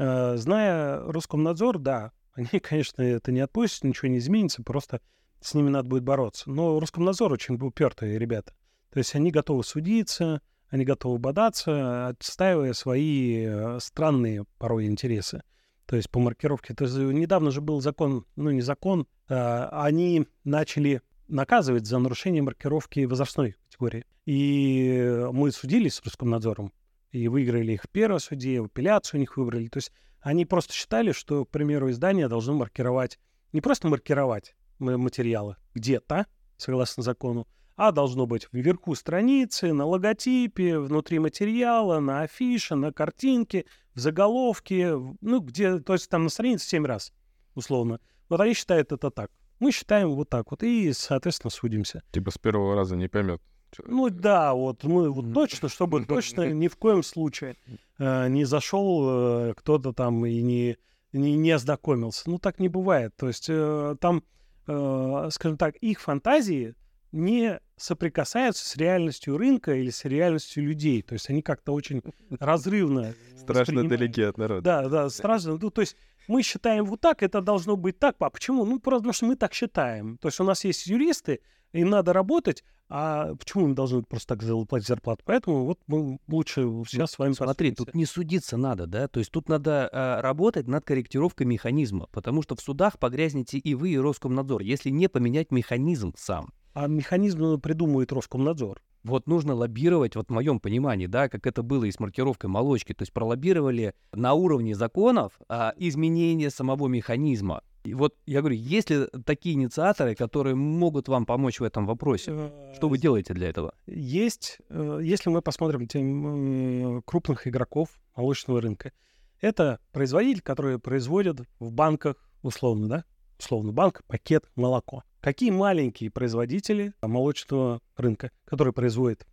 Э, 0.00 0.38
зная 0.38 1.00
Роскомнадзор, 1.00 1.78
да, 1.78 2.12
они, 2.32 2.58
конечно, 2.60 3.02
это 3.02 3.32
не 3.32 3.40
отпустят, 3.40 3.84
ничего 3.84 4.08
не 4.08 4.18
изменится, 4.18 4.62
просто 4.62 5.00
с 5.40 5.52
ними 5.52 5.68
надо 5.68 5.88
будет 5.88 6.04
бороться. 6.04 6.50
Но 6.50 6.80
Роскомнадзор 6.80 7.32
очень 7.32 7.56
упертые 7.56 8.18
ребята. 8.18 8.54
То 8.90 8.98
есть 8.98 9.14
они 9.14 9.30
готовы 9.30 9.62
судиться, 9.62 10.40
они 10.68 10.84
готовы 10.84 11.18
бодаться, 11.18 12.08
отстаивая 12.08 12.72
свои 12.72 13.44
э, 13.46 13.78
странные 13.80 14.46
порой 14.58 14.86
интересы. 14.86 15.42
То 15.84 15.96
есть 15.96 16.08
по 16.08 16.18
маркировке. 16.18 16.72
То 16.72 16.84
есть 16.84 16.96
недавно 16.96 17.50
же 17.50 17.60
был 17.60 17.80
закон, 17.82 18.24
ну 18.36 18.50
не 18.50 18.62
закон, 18.62 19.06
а 19.28 19.84
они 19.84 20.26
начали 20.44 21.02
наказывать 21.26 21.86
за 21.86 21.98
нарушение 21.98 22.42
маркировки 22.42 23.04
возрастной 23.04 23.56
категории. 23.66 24.06
И 24.24 25.26
мы 25.32 25.50
судились 25.50 25.94
с 25.94 26.04
Роскомнадзором 26.04 26.72
и 27.10 27.28
выиграли 27.28 27.72
их 27.72 27.84
в 27.84 27.88
первом 27.88 28.18
суде, 28.20 28.60
в 28.60 28.66
апелляцию 28.66 29.18
у 29.18 29.20
них 29.20 29.36
выбрали. 29.36 29.68
То 29.68 29.78
есть 29.78 29.92
они 30.20 30.44
просто 30.46 30.72
считали, 30.74 31.12
что, 31.12 31.44
к 31.44 31.50
примеру, 31.50 31.90
издание 31.90 32.28
должно 32.28 32.54
маркировать, 32.54 33.18
не 33.52 33.60
просто 33.60 33.88
маркировать 33.88 34.54
материалы 34.78 35.56
где-то, 35.74 36.26
согласно 36.56 37.02
закону, 37.02 37.48
а 37.76 37.92
должно 37.92 38.26
быть 38.26 38.46
вверху 38.52 38.94
страницы, 38.94 39.72
на 39.72 39.86
логотипе, 39.86 40.78
внутри 40.78 41.18
материала, 41.18 41.98
на 41.98 42.22
афише, 42.22 42.74
на 42.74 42.92
картинке, 42.92 43.64
в 43.94 44.00
заголовке, 44.00 44.94
ну, 45.20 45.40
где, 45.40 45.78
то 45.78 45.94
есть 45.94 46.10
там 46.10 46.24
на 46.24 46.28
странице 46.28 46.68
7 46.68 46.84
раз, 46.84 47.12
условно. 47.54 48.00
Вот 48.28 48.40
они 48.40 48.52
считают 48.54 48.92
это 48.92 49.10
так. 49.10 49.30
Мы 49.58 49.72
считаем 49.72 50.10
вот 50.10 50.28
так 50.28 50.50
вот 50.50 50.62
и, 50.62 50.92
соответственно, 50.92 51.50
судимся. 51.50 52.02
Типа 52.12 52.30
с 52.30 52.38
первого 52.38 52.74
раза 52.74 52.96
не 52.96 53.08
поймет. 53.08 53.42
Ну 53.86 54.10
да, 54.10 54.54
вот 54.54 54.84
мы 54.84 55.10
вот 55.10 55.32
точно, 55.32 55.68
чтобы 55.68 56.04
точно 56.06 56.50
ни 56.52 56.68
в 56.68 56.76
коем 56.76 57.02
случае 57.02 57.56
э, 57.98 58.28
не 58.28 58.44
зашел 58.44 59.50
э, 59.50 59.54
кто-то 59.56 59.92
там 59.92 60.24
и 60.26 60.40
не, 60.42 60.76
не, 61.12 61.36
не 61.36 61.50
ознакомился. 61.50 62.28
Ну 62.28 62.38
так 62.38 62.58
не 62.58 62.68
бывает. 62.68 63.14
То 63.16 63.28
есть 63.28 63.46
э, 63.48 63.96
там, 64.00 64.22
э, 64.66 65.28
скажем 65.30 65.58
так, 65.58 65.76
их 65.76 66.00
фантазии 66.00 66.74
не 67.12 67.60
соприкасаются 67.76 68.68
с 68.68 68.76
реальностью 68.76 69.36
рынка 69.36 69.74
или 69.74 69.90
с 69.90 70.04
реальностью 70.04 70.64
людей. 70.64 71.02
То 71.02 71.14
есть 71.14 71.28
они 71.30 71.42
как-то 71.42 71.72
очень 71.72 72.02
разрывно 72.38 73.14
Страшно 73.36 73.88
далеки 73.88 74.22
от 74.22 74.38
народа. 74.38 74.62
Да, 74.62 74.88
да, 74.88 75.10
страшно. 75.10 75.58
Ну, 75.60 75.70
то 75.70 75.80
есть 75.80 75.96
мы 76.28 76.42
считаем 76.42 76.84
вот 76.84 77.00
так, 77.00 77.22
это 77.22 77.40
должно 77.40 77.76
быть 77.76 77.98
так. 77.98 78.16
А 78.20 78.30
почему? 78.30 78.64
Ну, 78.64 78.78
просто 78.78 79.00
потому 79.00 79.12
что 79.12 79.26
мы 79.26 79.36
так 79.36 79.54
считаем. 79.54 80.18
То 80.18 80.28
есть 80.28 80.40
у 80.40 80.44
нас 80.44 80.64
есть 80.64 80.86
юристы, 80.86 81.40
им 81.72 81.90
надо 81.90 82.12
работать, 82.12 82.64
а 82.90 83.34
почему 83.36 83.64
им 83.66 83.74
должны 83.74 84.02
просто 84.02 84.28
так 84.34 84.42
зал- 84.42 84.66
платить 84.66 84.88
зарплату? 84.88 85.22
Поэтому 85.24 85.64
вот 85.64 85.78
мы 85.86 86.18
лучше 86.28 86.62
сейчас 86.88 87.12
с 87.12 87.18
вами 87.18 87.30
Ну, 87.30 87.34
Смотри, 87.36 87.70
посудимся. 87.70 87.84
тут 87.86 87.94
не 87.94 88.04
судиться 88.04 88.56
надо, 88.56 88.86
да, 88.86 89.08
то 89.08 89.20
есть 89.20 89.30
тут 89.30 89.48
надо 89.48 89.88
а, 89.92 90.20
работать 90.20 90.66
над 90.66 90.84
корректировкой 90.84 91.46
механизма, 91.46 92.08
потому 92.12 92.42
что 92.42 92.56
в 92.56 92.60
судах 92.60 92.98
погрязнете 92.98 93.58
и 93.58 93.74
вы, 93.74 93.90
и 93.90 93.98
Роскомнадзор, 93.98 94.62
если 94.62 94.90
не 94.90 95.08
поменять 95.08 95.50
механизм 95.52 96.12
сам. 96.16 96.52
А 96.74 96.86
механизм 96.86 97.60
придумывает 97.60 98.12
Роскомнадзор. 98.12 98.80
Вот 99.02 99.26
нужно 99.26 99.54
лоббировать, 99.54 100.14
вот 100.14 100.28
в 100.28 100.32
моем 100.32 100.60
понимании, 100.60 101.06
да, 101.06 101.28
как 101.30 101.46
это 101.46 101.62
было 101.62 101.84
и 101.84 101.90
с 101.90 101.98
маркировкой 101.98 102.50
молочки, 102.50 102.92
то 102.92 103.02
есть 103.02 103.12
пролоббировали 103.14 103.94
на 104.12 104.34
уровне 104.34 104.74
законов 104.74 105.32
а, 105.48 105.72
изменение 105.78 106.50
самого 106.50 106.86
механизма. 106.88 107.62
И 107.82 107.94
вот 107.94 108.14
я 108.26 108.40
говорю, 108.40 108.56
есть 108.56 108.90
ли 108.90 109.06
такие 109.24 109.54
инициаторы, 109.54 110.14
которые 110.14 110.54
могут 110.54 111.08
вам 111.08 111.24
помочь 111.24 111.60
в 111.60 111.64
этом 111.64 111.86
вопросе? 111.86 112.52
Что 112.74 112.88
вы 112.88 112.98
делаете 112.98 113.32
для 113.32 113.48
этого? 113.48 113.74
Есть, 113.86 114.58
э, 114.68 115.00
если 115.02 115.30
мы 115.30 115.40
посмотрим 115.40 115.86
тем, 115.86 116.98
э, 116.98 117.02
крупных 117.04 117.46
игроков 117.46 117.88
молочного 118.14 118.60
рынка, 118.60 118.92
это 119.40 119.80
производитель, 119.92 120.42
который 120.42 120.78
производит 120.78 121.40
в 121.58 121.72
банках, 121.72 122.16
условно, 122.42 122.88
да, 122.88 123.04
условно, 123.38 123.72
банк, 123.72 124.02
пакет, 124.06 124.44
молоко. 124.54 125.02
Какие 125.20 125.50
маленькие 125.50 126.10
производители 126.10 126.92
молочного 127.00 127.80
рынка, 127.96 128.30
которые 128.44 128.74
производят 128.74 129.26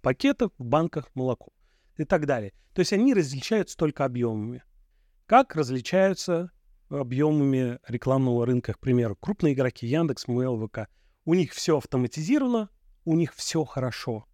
пакеты 0.00 0.48
в 0.58 0.64
банках 0.64 1.10
молоко 1.14 1.52
и 1.96 2.04
так 2.04 2.26
далее. 2.26 2.52
То 2.74 2.80
есть 2.80 2.92
они 2.92 3.14
различаются 3.14 3.76
только 3.76 4.04
объемами. 4.04 4.62
Как 5.26 5.54
различаются 5.56 6.50
объемами 7.00 7.78
рекламного 7.88 8.46
рынка, 8.46 8.74
к 8.74 8.78
примеру, 8.78 9.16
крупные 9.16 9.54
игроки 9.54 9.86
Яндекс, 9.86 10.28
МЛ, 10.28 10.66
ВК. 10.66 10.88
У 11.24 11.34
них 11.34 11.52
все 11.52 11.78
автоматизировано, 11.78 12.68
у 13.04 13.14
них 13.16 13.34
все 13.34 13.64
хорошо. 13.64 14.26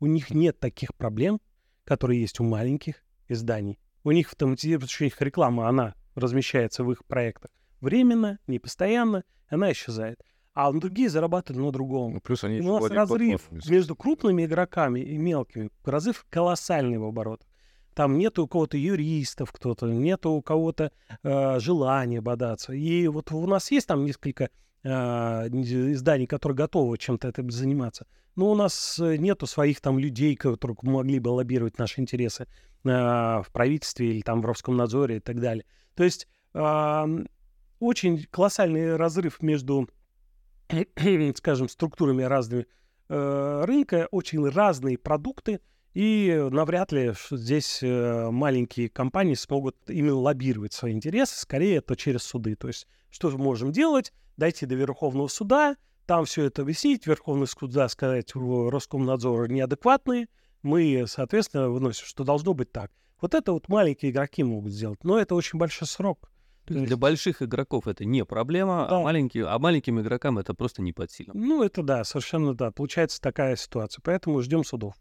У 0.00 0.06
них 0.06 0.30
нет 0.30 0.60
таких 0.60 0.94
проблем, 0.94 1.40
которые 1.84 2.20
есть 2.20 2.40
у 2.40 2.44
маленьких 2.44 3.04
изданий. 3.28 3.78
У 4.04 4.10
них 4.12 4.28
автоматизировано, 4.28 4.86
потому 4.86 4.94
что 4.94 5.04
их 5.04 5.20
реклама, 5.20 5.68
она 5.68 5.94
размещается 6.14 6.84
в 6.84 6.92
их 6.92 7.04
проектах 7.04 7.50
временно, 7.80 8.38
не 8.46 8.58
постоянно, 8.58 9.24
она 9.48 9.72
исчезает. 9.72 10.20
А 10.54 10.72
другие 10.72 11.08
зарабатывают 11.08 11.64
на 11.64 11.72
другом. 11.72 12.14
Ну, 12.14 12.20
плюс 12.20 12.42
они 12.42 12.60
У 12.60 12.80
нас 12.80 12.90
разрыв 12.90 13.48
между 13.68 13.94
крупными 13.94 14.44
игроками 14.44 15.00
и 15.00 15.16
мелкими. 15.16 15.70
Разрыв 15.84 16.26
колоссальный 16.30 16.98
в 16.98 17.04
оборотах. 17.04 17.47
Там 17.98 18.16
нету 18.16 18.44
у 18.44 18.46
кого-то 18.46 18.76
юристов, 18.76 19.50
кто-то, 19.50 19.88
нету 19.88 20.30
у 20.30 20.40
кого-то 20.40 20.92
э, 21.24 21.58
желания 21.58 22.20
бодаться. 22.20 22.72
И 22.72 23.08
вот 23.08 23.32
у 23.32 23.44
нас 23.48 23.72
есть 23.72 23.88
там 23.88 24.04
несколько 24.04 24.50
э, 24.84 24.88
изданий, 24.88 26.28
которые 26.28 26.54
готовы 26.54 26.96
чем-то 26.96 27.26
этим 27.26 27.50
заниматься. 27.50 28.06
Но 28.36 28.52
у 28.52 28.54
нас 28.54 29.00
э, 29.00 29.16
нету 29.16 29.48
своих 29.48 29.80
там 29.80 29.98
людей, 29.98 30.36
которые 30.36 30.76
могли 30.82 31.18
бы 31.18 31.30
лоббировать 31.30 31.76
наши 31.76 32.00
интересы 32.00 32.44
э, 32.44 32.88
в 32.88 33.46
правительстве 33.52 34.10
или 34.10 34.20
там 34.20 34.42
в 34.42 34.46
Роскомнадзоре 34.46 35.16
и 35.16 35.20
так 35.20 35.40
далее. 35.40 35.64
То 35.96 36.04
есть 36.04 36.28
э, 36.54 37.24
очень 37.80 38.26
колоссальный 38.30 38.94
разрыв 38.94 39.42
между, 39.42 39.88
скажем, 41.34 41.68
структурами 41.68 42.22
разными 42.22 42.66
э, 43.08 43.64
рынка, 43.66 44.06
очень 44.12 44.48
разные 44.48 44.98
продукты, 44.98 45.58
и 45.94 46.48
навряд 46.50 46.92
ли 46.92 47.12
здесь 47.30 47.80
э, 47.82 48.30
маленькие 48.30 48.88
компании 48.88 49.34
смогут 49.34 49.76
именно 49.88 50.16
лоббировать 50.16 50.72
свои 50.72 50.92
интересы, 50.92 51.38
скорее 51.38 51.76
это 51.76 51.96
через 51.96 52.22
суды. 52.22 52.54
То 52.56 52.68
есть 52.68 52.86
что 53.10 53.30
же 53.30 53.38
можем 53.38 53.72
делать? 53.72 54.12
Дойти 54.36 54.66
до 54.66 54.74
Верховного 54.74 55.28
суда, 55.28 55.76
там 56.06 56.24
все 56.24 56.44
это 56.44 56.62
висеть, 56.62 57.06
Верховный 57.06 57.46
суд 57.46 57.70
да, 57.72 57.88
сказать, 57.88 58.34
у 58.36 58.70
Роскомнадзора 58.70 59.48
неадекватные, 59.48 60.28
мы, 60.62 61.04
соответственно, 61.06 61.68
выносим, 61.68 62.06
что 62.06 62.24
должно 62.24 62.54
быть 62.54 62.72
так. 62.72 62.90
Вот 63.20 63.34
это 63.34 63.52
вот 63.52 63.68
маленькие 63.68 64.12
игроки 64.12 64.44
могут 64.44 64.72
сделать, 64.72 65.02
но 65.02 65.18
это 65.18 65.34
очень 65.34 65.58
большой 65.58 65.88
срок. 65.88 66.30
То 66.66 66.74
есть 66.74 66.86
для 66.86 66.96
больших 66.96 67.42
игроков 67.42 67.88
это 67.88 68.04
не 68.04 68.24
проблема, 68.24 68.86
а, 68.86 68.90
Да. 68.90 69.00
маленькие, 69.00 69.46
а 69.46 69.58
маленьким 69.58 70.00
игрокам 70.00 70.38
это 70.38 70.52
просто 70.54 70.82
не 70.82 70.92
под 70.92 71.10
силу. 71.10 71.30
Ну, 71.34 71.62
это 71.62 71.82
да, 71.82 72.04
совершенно 72.04 72.54
да. 72.54 72.70
Получается 72.70 73.20
такая 73.20 73.56
ситуация. 73.56 74.02
Поэтому 74.04 74.42
ждем 74.42 74.64
судов. 74.64 74.94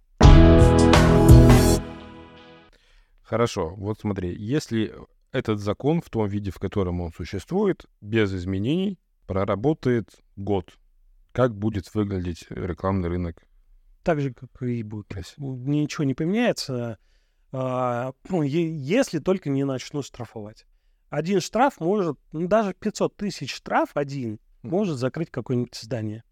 Хорошо, 3.28 3.76
вот 3.76 4.00
смотри, 4.00 4.34
если 4.34 4.96
этот 5.34 5.60
закон 5.60 6.02
в 6.02 6.10
том 6.10 6.30
виде, 6.30 6.50
в 6.50 6.60
котором 6.60 7.02
он 7.02 7.12
существует, 7.12 7.86
без 8.00 8.34
изменений, 8.34 8.98
проработает 9.26 10.10
год, 10.38 10.72
как 11.34 11.54
будет 11.54 11.94
выглядеть 11.94 12.46
рекламный 12.50 13.10
рынок 13.10 13.46
Так 14.04 14.22
же, 14.22 14.34
как 14.34 14.50
и 14.62 14.82
будет. 14.82 15.14
Ничего 15.36 16.06
не 16.06 16.14
поменяется, 16.14 17.00
а, 17.52 18.14
ну, 18.30 18.44
если 18.44 19.20
только 19.20 19.50
не 19.50 19.66
начнут 19.66 20.06
штрафовать. 20.06 20.66
Один 21.10 21.42
штраф 21.42 21.82
может, 21.82 22.18
ну, 22.32 22.48
даже 22.48 22.74
500 22.74 23.18
тысяч 23.18 23.54
штраф 23.54 23.90
один 23.96 24.40
может 24.62 24.98
закрыть 24.98 25.32
какое-нибудь 25.32 25.76
здание. 25.76 26.24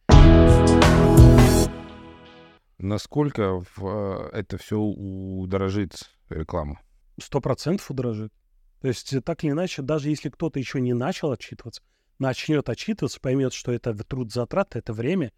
Насколько 2.77 3.59
в, 3.75 3.85
э, 3.85 4.29
это 4.31 4.57
все 4.57 4.77
удорожит 4.79 6.09
рекламу? 6.29 6.79
Сто 7.19 7.41
процентов 7.41 7.89
удорожит. 7.91 8.33
То 8.81 8.87
есть 8.87 9.13
э, 9.13 9.21
так 9.21 9.43
или 9.43 9.51
иначе, 9.51 9.81
даже 9.81 10.09
если 10.09 10.29
кто-то 10.29 10.59
еще 10.59 10.81
не 10.81 10.93
начал 10.93 11.31
отчитываться, 11.31 11.81
начнет 12.19 12.69
отчитываться, 12.69 13.19
поймет, 13.19 13.53
что 13.53 13.71
это 13.71 13.93
труд 14.03 14.31
затрат, 14.31 14.75
это 14.75 14.93
время, 14.93 15.31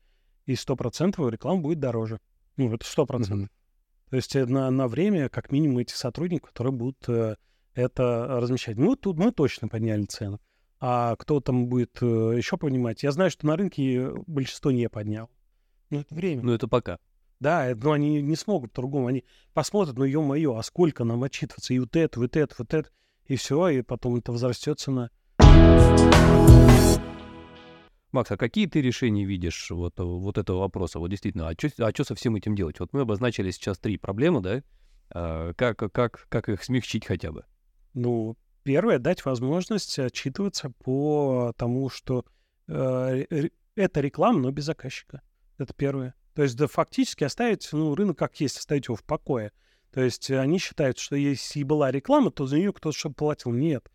и 0.46 0.56
сто 0.56 0.76
процентов 0.76 1.30
реклама 1.32 1.62
будет 1.62 1.80
дороже. 1.80 2.20
Ну, 2.56 2.74
это 2.74 2.86
сто 2.86 3.06
процентов. 3.06 3.50
То 4.10 4.16
есть 4.16 4.36
э, 4.36 4.46
на, 4.46 4.70
на 4.72 4.88
время, 4.88 5.30
как 5.30 5.52
минимум, 5.52 5.80
эти 5.80 5.94
сотрудники, 5.94 6.44
которые 6.46 6.74
будут 6.74 7.08
э, 7.10 7.36
это 7.74 8.28
размещать. 8.40 8.78
Мы 8.78 8.96
тут 8.96 9.18
мы 9.18 9.32
точно 9.32 9.68
подняли 9.68 10.06
цены. 10.06 10.40
А 10.80 11.16
кто 11.16 11.40
там 11.40 11.68
будет 11.68 11.98
э, 12.02 12.34
еще 12.38 12.58
понимать? 12.58 13.04
Я 13.04 13.12
знаю, 13.12 13.32
что 13.32 13.46
на 13.48 13.56
рынке 13.56 14.12
большинство 14.28 14.72
не 14.72 14.90
поднял. 14.90 15.30
Ну, 15.90 16.00
это 16.02 16.14
время. 16.14 16.44
Ну 16.44 16.54
это 16.54 16.68
пока. 16.68 17.00
Да, 17.40 17.68
э, 17.70 17.76
но 17.76 17.92
они 17.92 18.22
не 18.22 18.36
смогут 18.36 18.72
по-другому. 18.74 19.08
Они 19.08 19.24
посмотрят, 19.54 19.98
ну, 19.98 20.06
ё-моё, 20.06 20.56
а 20.56 20.64
сколько 20.64 21.04
нам 21.04 21.24
отчитываться? 21.24 21.74
И 21.74 21.80
вот 21.80 21.96
это, 21.96 22.20
вот 22.20 22.36
это, 22.36 22.56
вот 22.58 22.74
это. 22.74 22.90
И 23.26 23.36
все, 23.36 23.68
и 23.70 23.82
потом 23.82 24.16
это 24.16 24.32
возрастет 24.32 24.80
цена. 24.80 25.10
Макс, 28.12 28.32
а 28.32 28.38
какие 28.38 28.68
ты 28.68 28.82
решения 28.82 29.26
видишь 29.26 29.70
вот, 29.70 30.00
вот 30.00 30.38
этого 30.38 30.60
вопроса? 30.60 30.98
Вот 31.00 31.10
действительно, 31.10 31.50
а 31.50 31.54
что 31.54 31.70
а 31.86 31.92
чё 31.92 32.04
со 32.04 32.16
всем 32.16 32.36
этим 32.36 32.56
делать? 32.56 32.80
Вот 32.80 32.94
мы 32.94 33.02
обозначили 33.02 33.52
сейчас 33.52 33.78
три 33.78 33.98
проблемы, 33.98 34.42
да? 34.42 34.64
А, 35.10 35.54
как, 35.54 35.78
как, 35.92 36.26
как 36.30 36.50
их 36.50 36.64
смягчить 36.64 37.06
хотя 37.06 37.32
бы? 37.32 37.46
Ну, 37.94 38.38
первое, 38.64 38.98
дать 38.98 39.24
возможность 39.26 40.00
отчитываться 40.00 40.72
по 40.84 41.54
тому, 41.58 41.90
что 41.90 42.26
э, 42.68 43.26
это 43.76 44.02
реклама, 44.02 44.40
но 44.40 44.52
без 44.52 44.64
заказчика. 44.64 45.22
Это 45.58 45.74
первое. 45.74 46.16
То 46.38 46.44
есть, 46.44 46.56
да, 46.56 46.68
фактически 46.68 47.24
оставить 47.24 47.68
ну, 47.72 47.96
рынок 47.96 48.20
как 48.20 48.40
есть, 48.40 48.60
оставить 48.60 48.86
его 48.86 48.96
в 48.96 49.04
покое. 49.04 49.52
То 49.92 50.02
есть 50.02 50.30
они 50.30 50.60
считают, 50.60 51.00
что 51.00 51.16
если 51.16 51.62
и 51.62 51.64
была 51.64 51.90
реклама, 51.90 52.30
то 52.30 52.46
за 52.46 52.60
нее 52.60 52.72
кто-то 52.72 52.96
что 52.96 53.10
платил. 53.10 53.52
Нет, 53.52 53.92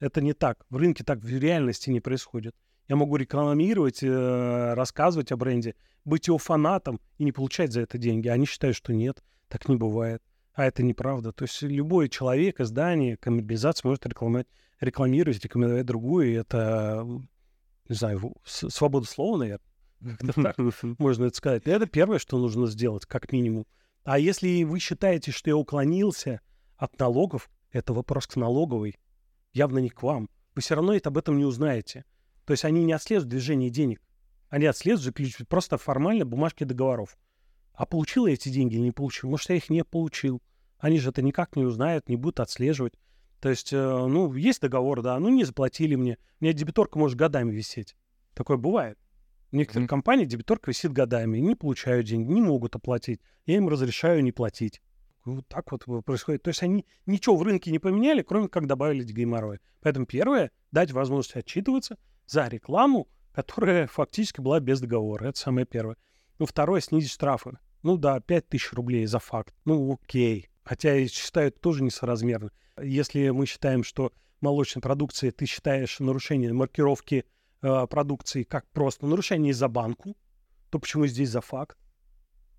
это 0.00 0.20
не 0.20 0.32
так. 0.32 0.66
В 0.68 0.78
рынке 0.78 1.04
так 1.04 1.20
в 1.20 1.28
реальности 1.28 1.90
не 1.90 2.00
происходит. 2.00 2.56
Я 2.88 2.96
могу 2.96 3.14
рекламировать, 3.14 4.02
э, 4.02 4.74
рассказывать 4.74 5.30
о 5.30 5.36
бренде, 5.36 5.76
быть 6.04 6.26
его 6.26 6.38
фанатом 6.38 7.00
и 7.18 7.24
не 7.24 7.30
получать 7.30 7.70
за 7.70 7.82
это 7.82 7.98
деньги. 7.98 8.26
Они 8.26 8.46
считают, 8.46 8.76
что 8.76 8.92
нет, 8.92 9.22
так 9.46 9.68
не 9.68 9.76
бывает. 9.76 10.24
А 10.54 10.66
это 10.66 10.82
неправда. 10.82 11.30
То 11.30 11.44
есть 11.44 11.62
любой 11.62 12.08
человек, 12.08 12.58
издание, 12.58 13.16
коммерциализация 13.16 13.88
может 13.88 14.04
рекламировать, 14.06 14.48
рекламировать, 14.80 15.44
рекомендовать 15.44 15.86
другую. 15.86 16.32
И 16.32 16.34
это, 16.34 17.06
не 17.88 17.94
знаю, 17.94 18.34
свобода 18.44 19.06
слова, 19.06 19.38
наверное. 19.38 19.62
можно 20.98 21.24
это 21.24 21.36
сказать. 21.36 21.62
Это 21.66 21.86
первое, 21.86 22.18
что 22.18 22.38
нужно 22.38 22.66
сделать, 22.66 23.06
как 23.06 23.32
минимум. 23.32 23.66
А 24.04 24.18
если 24.18 24.62
вы 24.62 24.78
считаете, 24.78 25.32
что 25.32 25.50
я 25.50 25.56
уклонился 25.56 26.40
от 26.76 26.98
налогов, 26.98 27.50
это 27.72 27.92
вопрос 27.92 28.26
к 28.26 28.36
налоговой, 28.36 28.96
явно 29.52 29.78
не 29.78 29.90
к 29.90 30.02
вам. 30.02 30.28
Вы 30.54 30.62
все 30.62 30.74
равно 30.74 30.94
это 30.94 31.08
об 31.08 31.18
этом 31.18 31.36
не 31.36 31.44
узнаете. 31.44 32.04
То 32.44 32.52
есть 32.52 32.64
они 32.64 32.84
не 32.84 32.92
отслеживают 32.92 33.30
движение 33.30 33.70
денег. 33.70 34.00
Они 34.48 34.66
отслеживают 34.66 35.16
просто 35.48 35.76
формально 35.76 36.24
бумажки 36.24 36.64
договоров. 36.64 37.18
А 37.72 37.84
получил 37.84 38.26
я 38.26 38.34
эти 38.34 38.48
деньги 38.48 38.74
или 38.74 38.82
не 38.82 38.92
получил? 38.92 39.28
Может, 39.28 39.50
я 39.50 39.56
их 39.56 39.68
не 39.68 39.84
получил. 39.84 40.40
Они 40.78 40.98
же 40.98 41.10
это 41.10 41.20
никак 41.20 41.56
не 41.56 41.64
узнают, 41.64 42.08
не 42.08 42.16
будут 42.16 42.40
отслеживать. 42.40 42.94
То 43.40 43.50
есть, 43.50 43.72
э, 43.72 43.76
ну, 43.76 44.32
есть 44.34 44.60
договор, 44.60 45.02
да, 45.02 45.18
ну, 45.18 45.28
не 45.28 45.44
заплатили 45.44 45.94
мне. 45.94 46.18
У 46.40 46.44
меня 46.44 46.54
дебиторка 46.54 46.98
может 46.98 47.18
годами 47.18 47.52
висеть. 47.52 47.96
Такое 48.34 48.56
бывает. 48.56 48.98
В 49.56 49.58
некоторых 49.58 49.86
mm-hmm. 49.86 49.88
компаниях 49.88 50.28
дебиторка 50.28 50.70
висит 50.70 50.92
годами, 50.92 51.38
не 51.38 51.54
получают 51.54 52.04
деньги, 52.04 52.30
не 52.30 52.42
могут 52.42 52.76
оплатить. 52.76 53.22
Я 53.46 53.56
им 53.56 53.70
разрешаю 53.70 54.22
не 54.22 54.30
платить. 54.30 54.82
Вот 55.24 55.48
так 55.48 55.72
вот 55.72 55.86
происходит. 56.04 56.42
То 56.42 56.48
есть 56.48 56.62
они 56.62 56.84
ничего 57.06 57.36
в 57.36 57.42
рынке 57.42 57.70
не 57.70 57.78
поменяли, 57.78 58.20
кроме 58.20 58.48
как 58.48 58.66
добавили 58.66 59.02
геморрой. 59.02 59.60
Поэтому 59.80 60.04
первое— 60.04 60.50
дать 60.72 60.92
возможность 60.92 61.36
отчитываться 61.36 61.96
за 62.26 62.48
рекламу, 62.48 63.08
которая 63.32 63.86
фактически 63.86 64.42
была 64.42 64.60
без 64.60 64.82
договора. 64.82 65.28
Это 65.28 65.38
самое 65.38 65.66
первое. 65.66 65.96
Ну, 66.38 66.44
второе— 66.44 66.80
снизить 66.82 67.12
штрафы. 67.12 67.56
Ну 67.82 67.96
да, 67.96 68.20
5000 68.20 68.74
рублей 68.74 69.06
за 69.06 69.20
факт. 69.20 69.54
Ну 69.64 69.94
окей. 69.94 70.50
Хотя 70.64 70.92
я 70.92 71.08
считаю, 71.08 71.48
это 71.48 71.58
тоже 71.60 71.82
несоразмерно. 71.82 72.50
Если 72.78 73.30
мы 73.30 73.46
считаем, 73.46 73.84
что 73.84 74.12
молочной 74.42 74.82
продукции 74.82 75.30
ты 75.30 75.46
считаешь 75.46 75.98
нарушение 75.98 76.52
маркировки 76.52 77.24
э, 77.66 77.86
продукции 77.86 78.42
как 78.42 78.66
просто 78.70 79.06
нарушение 79.06 79.52
за 79.52 79.68
банку, 79.68 80.16
то 80.70 80.78
почему 80.78 81.06
здесь 81.06 81.30
за 81.30 81.40
факт? 81.40 81.78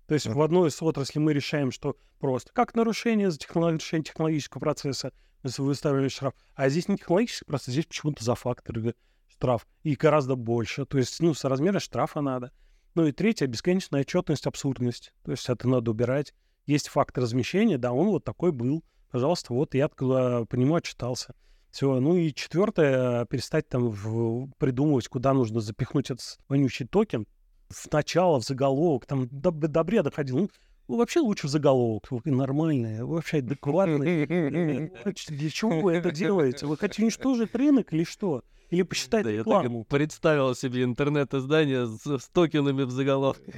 То 0.06 0.14
есть 0.14 0.26
в 0.26 0.40
одной 0.40 0.70
из 0.70 0.80
отраслей 0.80 1.22
мы 1.22 1.32
решаем, 1.32 1.70
что 1.70 1.96
просто 2.18 2.52
как 2.52 2.74
нарушение 2.74 3.30
за 3.30 3.38
технолог... 3.38 3.72
нарушение 3.72 4.04
технологического 4.04 4.60
процесса 4.60 5.12
выставили 5.42 6.08
штраф, 6.08 6.34
а 6.54 6.68
здесь 6.68 6.88
не 6.88 6.96
технологический 6.96 7.44
процесс, 7.44 7.72
здесь 7.72 7.86
почему-то 7.86 8.24
за 8.24 8.34
фактор 8.34 8.94
штраф 9.28 9.66
и 9.82 9.94
гораздо 9.94 10.34
больше. 10.34 10.84
То 10.86 10.98
есть, 10.98 11.20
ну, 11.20 11.34
соразмерно 11.34 11.80
штрафа 11.80 12.20
надо. 12.20 12.52
Ну 12.94 13.06
и 13.06 13.12
третье, 13.12 13.46
бесконечная 13.46 14.00
отчетность, 14.00 14.46
абсурдность. 14.46 15.12
То 15.24 15.30
есть 15.30 15.48
это 15.48 15.68
надо 15.68 15.90
убирать. 15.90 16.34
Есть 16.66 16.88
факт 16.88 17.16
размещения, 17.16 17.78
да, 17.78 17.92
он 17.92 18.08
вот 18.08 18.24
такой 18.24 18.50
был. 18.50 18.84
Пожалуйста, 19.10 19.54
вот 19.54 19.74
я 19.74 19.88
по 19.88 20.54
нему 20.54 20.74
отчитался. 20.74 21.34
Все. 21.70 22.00
Ну 22.00 22.16
и 22.16 22.32
четвертое, 22.34 23.24
перестать 23.26 23.68
там 23.68 23.90
в, 23.90 24.50
придумывать, 24.58 25.08
куда 25.08 25.32
нужно 25.32 25.60
запихнуть 25.60 26.10
этот 26.10 26.38
вонючий 26.48 26.86
токен. 26.86 27.26
В 27.68 27.92
начало, 27.92 28.40
в 28.40 28.44
заголовок, 28.44 29.04
там 29.06 29.28
до, 29.30 29.50
до 29.50 29.84
бреда 29.84 30.10
ходил. 30.10 30.38
Ну, 30.38 30.50
ну, 30.88 30.96
вообще 30.96 31.20
лучше 31.20 31.48
в 31.48 31.50
заголовок. 31.50 32.10
Нормальное, 32.24 33.04
вообще 33.04 33.38
адекватное. 33.38 34.26
Для 35.28 35.50
чего 35.50 35.80
вы 35.80 35.92
это 35.92 36.10
делаете? 36.10 36.64
Вы 36.64 36.78
хотите 36.78 37.02
уничтожить 37.02 37.54
рынок 37.54 37.92
или 37.92 38.04
что? 38.04 38.42
Или 38.70 38.82
посчитать 38.82 39.24
да, 39.24 39.30
рекламу. 39.30 39.78
Я 39.78 39.84
так 39.84 39.88
представил 39.88 40.54
себе 40.54 40.84
интернет-издание 40.84 41.86
с, 41.86 42.00
с 42.06 42.28
токенами 42.28 42.82
в 42.82 42.90
заголовке. 42.90 43.52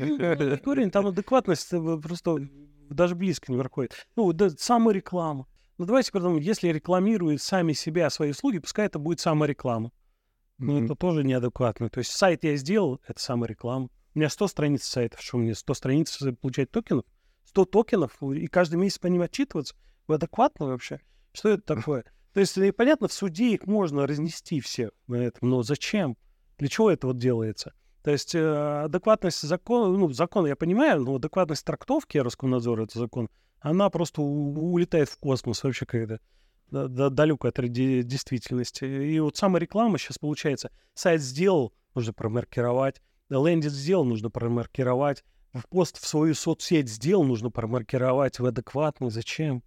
Говорю, 0.64 0.90
там 0.90 1.06
адекватность 1.08 1.72
э, 1.72 1.98
просто 2.00 2.48
даже 2.88 3.14
близко 3.14 3.50
не 3.50 3.58
проходит. 3.58 4.06
Ну, 4.16 4.32
да, 4.32 4.50
самореклама. 4.50 5.46
Ну, 5.80 5.86
давайте 5.86 6.12
подумаем, 6.12 6.42
если 6.42 6.68
рекламируют 6.68 7.40
сами 7.40 7.72
себя 7.72 8.10
свои 8.10 8.32
услуги, 8.32 8.58
пускай 8.58 8.84
это 8.84 8.98
будет 8.98 9.18
самореклама. 9.18 9.92
Но 10.58 10.78
mm-hmm. 10.78 10.84
это 10.84 10.94
тоже 10.94 11.24
неадекватно. 11.24 11.88
То 11.88 12.00
есть 12.00 12.12
сайт 12.12 12.44
я 12.44 12.54
сделал, 12.56 13.00
это 13.06 13.18
самореклама. 13.18 13.88
У 14.14 14.18
меня 14.18 14.28
100 14.28 14.48
страниц 14.48 14.82
сайта, 14.84 15.16
что 15.18 15.38
мне 15.38 15.54
100 15.54 15.72
страниц 15.72 16.18
получать 16.42 16.70
токенов? 16.70 17.06
100 17.46 17.64
токенов, 17.64 18.22
и 18.22 18.46
каждый 18.48 18.76
месяц 18.76 18.98
по 18.98 19.06
ним 19.06 19.22
отчитываться? 19.22 19.74
Вы 20.06 20.16
адекватно 20.16 20.66
вообще? 20.66 21.00
Что 21.32 21.48
это 21.48 21.62
такое? 21.62 22.04
То 22.34 22.40
есть, 22.40 22.58
и 22.58 22.72
понятно, 22.72 23.08
в 23.08 23.14
суде 23.14 23.54
их 23.54 23.66
можно 23.66 24.06
разнести 24.06 24.60
все 24.60 24.90
на 25.06 25.16
этом, 25.16 25.48
но 25.48 25.62
зачем? 25.62 26.18
Для 26.58 26.68
чего 26.68 26.90
это 26.90 27.06
вот 27.06 27.16
делается? 27.16 27.72
То 28.02 28.10
есть 28.10 28.34
э, 28.34 28.82
адекватность 28.84 29.42
закона, 29.42 29.96
ну, 29.96 30.10
закон 30.12 30.46
я 30.46 30.56
понимаю, 30.56 31.02
но 31.02 31.16
адекватность 31.16 31.64
трактовки 31.64 32.18
Роскомнадзора, 32.18 32.84
это 32.84 32.98
закон, 32.98 33.28
она 33.60 33.90
просто 33.90 34.22
у- 34.22 34.72
улетает 34.72 35.08
в 35.08 35.18
космос 35.18 35.62
вообще 35.62 35.84
когда 35.84 36.18
да, 36.70 36.88
да, 36.88 37.10
далеко 37.10 37.48
от 37.48 37.60
действительности. 37.60 38.84
И 38.84 39.18
вот 39.20 39.36
самая 39.36 39.60
реклама 39.60 39.98
сейчас 39.98 40.18
получается. 40.18 40.70
Сайт 40.94 41.20
сделал, 41.20 41.72
нужно 41.94 42.12
промаркировать. 42.12 43.02
Лендинг 43.28 43.72
сделал, 43.72 44.04
нужно 44.04 44.30
промаркировать. 44.30 45.24
В 45.52 45.68
пост 45.68 45.98
в 45.98 46.06
свою 46.06 46.34
соцсеть 46.34 46.88
сделал, 46.88 47.24
нужно 47.24 47.50
промаркировать. 47.50 48.38
В 48.38 48.46
адекватный. 48.46 49.10
Зачем? 49.10 49.62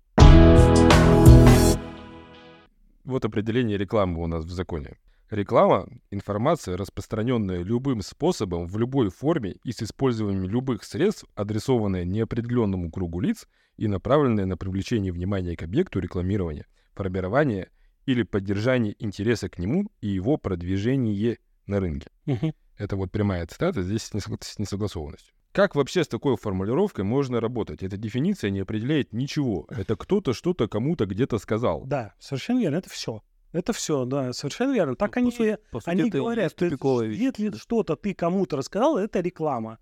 Вот 3.03 3.25
определение 3.25 3.77
рекламы 3.77 4.21
у 4.23 4.27
нас 4.27 4.45
в 4.45 4.51
законе. 4.51 4.97
Реклама— 5.29 5.87
информация, 6.11 6.77
распространенная 6.77 7.63
любым 7.63 8.01
способом, 8.01 8.67
в 8.67 8.77
любой 8.77 9.09
форме 9.09 9.55
и 9.63 9.71
с 9.71 9.81
использованием 9.81 10.49
любых 10.49 10.83
средств, 10.83 11.25
адресованная 11.35 12.05
неопределенному 12.05 12.91
кругу 12.91 13.19
лиц 13.19 13.47
и 13.77 13.87
направленная 13.87 14.45
на 14.45 14.57
привлечение 14.57 15.11
внимания 15.11 15.55
к 15.55 15.63
объекту 15.63 15.99
рекламирования, 15.99 16.67
формирование 16.93 17.69
или 18.05 18.23
поддержание 18.23 18.95
интереса 18.99 19.49
к 19.49 19.57
нему 19.57 19.89
и 20.01 20.07
его 20.07 20.37
продвижение 20.37 21.39
на 21.65 21.79
рынке. 21.79 22.09
Угу. 22.27 22.53
Это 22.77 22.95
вот 22.95 23.11
прямая 23.11 23.47
цитата, 23.47 23.81
здесь 23.81 24.03
с 24.03 24.59
несогласованностью. 24.59 25.33
Как 25.51 25.75
вообще 25.75 26.03
с 26.03 26.07
такой 26.07 26.35
формулировкой 26.35 27.05
можно 27.05 27.39
работать? 27.39 27.83
Эта 27.83 27.95
дефиниция 27.95 28.49
не 28.49 28.61
определяет 28.61 29.13
ничего. 29.13 29.67
Это 29.69 29.95
кто-то 29.95 30.33
что-то 30.33 30.67
кому-то 30.67 31.05
где-то 31.05 31.37
сказал. 31.37 31.85
Да, 31.85 32.15
совершенно 32.19 32.59
верно, 32.59 32.77
это 32.77 32.89
все. 32.89 33.21
Это 33.53 33.71
все, 33.71 34.05
да, 34.05 34.33
совершенно 34.33 34.73
верно. 34.73 34.95
Так 34.95 35.15
ну, 35.15 35.21
они, 35.21 35.31
сути, 35.31 35.57
по 35.71 35.79
сути, 35.79 35.89
они 35.89 36.09
говорят, 36.09 36.59
если 36.59 37.55
что-то 37.57 37.95
ты 37.95 38.13
кому-то 38.13 38.57
рассказал, 38.57 38.97
это 38.97 39.19
реклама. 39.19 39.77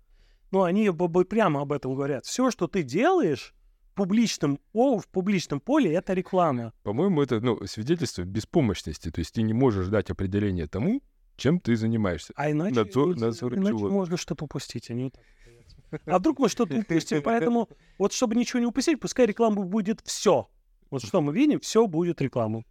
Ну, 0.50 0.62
они 0.62 0.90
прямо 1.28 1.62
об 1.62 1.72
этом 1.72 1.94
говорят. 1.94 2.26
Все, 2.26 2.50
что 2.50 2.68
ты 2.68 2.82
делаешь 2.82 3.54
в 3.90 3.94
публичном, 3.94 4.60
о, 4.74 4.98
в 4.98 5.08
публичном 5.08 5.60
поле, 5.60 5.94
это 5.94 6.12
реклама. 6.12 6.74
По-моему, 6.82 7.22
это 7.22 7.40
ну, 7.40 7.66
свидетельство 7.66 8.22
беспомощности. 8.22 9.10
То 9.10 9.20
есть 9.20 9.32
ты 9.32 9.40
не 9.40 9.54
можешь 9.54 9.88
дать 9.88 10.10
определение 10.10 10.66
тому, 10.66 11.02
чем 11.36 11.58
ты 11.58 11.74
занимаешься. 11.74 12.34
А 12.36 12.50
иначе, 12.50 12.76
надзор, 12.76 13.16
надзор 13.16 13.54
иначе 13.54 13.78
чего? 13.78 13.88
можно 13.88 14.18
что-то 14.18 14.44
упустить. 14.44 14.90
Они 14.90 15.10
так 15.90 16.02
а 16.06 16.18
вдруг 16.18 16.38
мы 16.38 16.48
что-то 16.48 16.76
упустим? 16.76 17.22
Поэтому 17.22 17.68
вот 17.98 18.12
чтобы 18.12 18.34
ничего 18.34 18.60
не 18.60 18.66
упустить, 18.66 19.00
пускай 19.00 19.26
реклама 19.26 19.62
будет 19.62 20.00
все. 20.04 20.48
Вот 20.90 21.02
что 21.02 21.22
мы 21.22 21.32
видим, 21.32 21.60
все 21.60 21.86
будет 21.86 22.20
рекламу. 22.20 22.64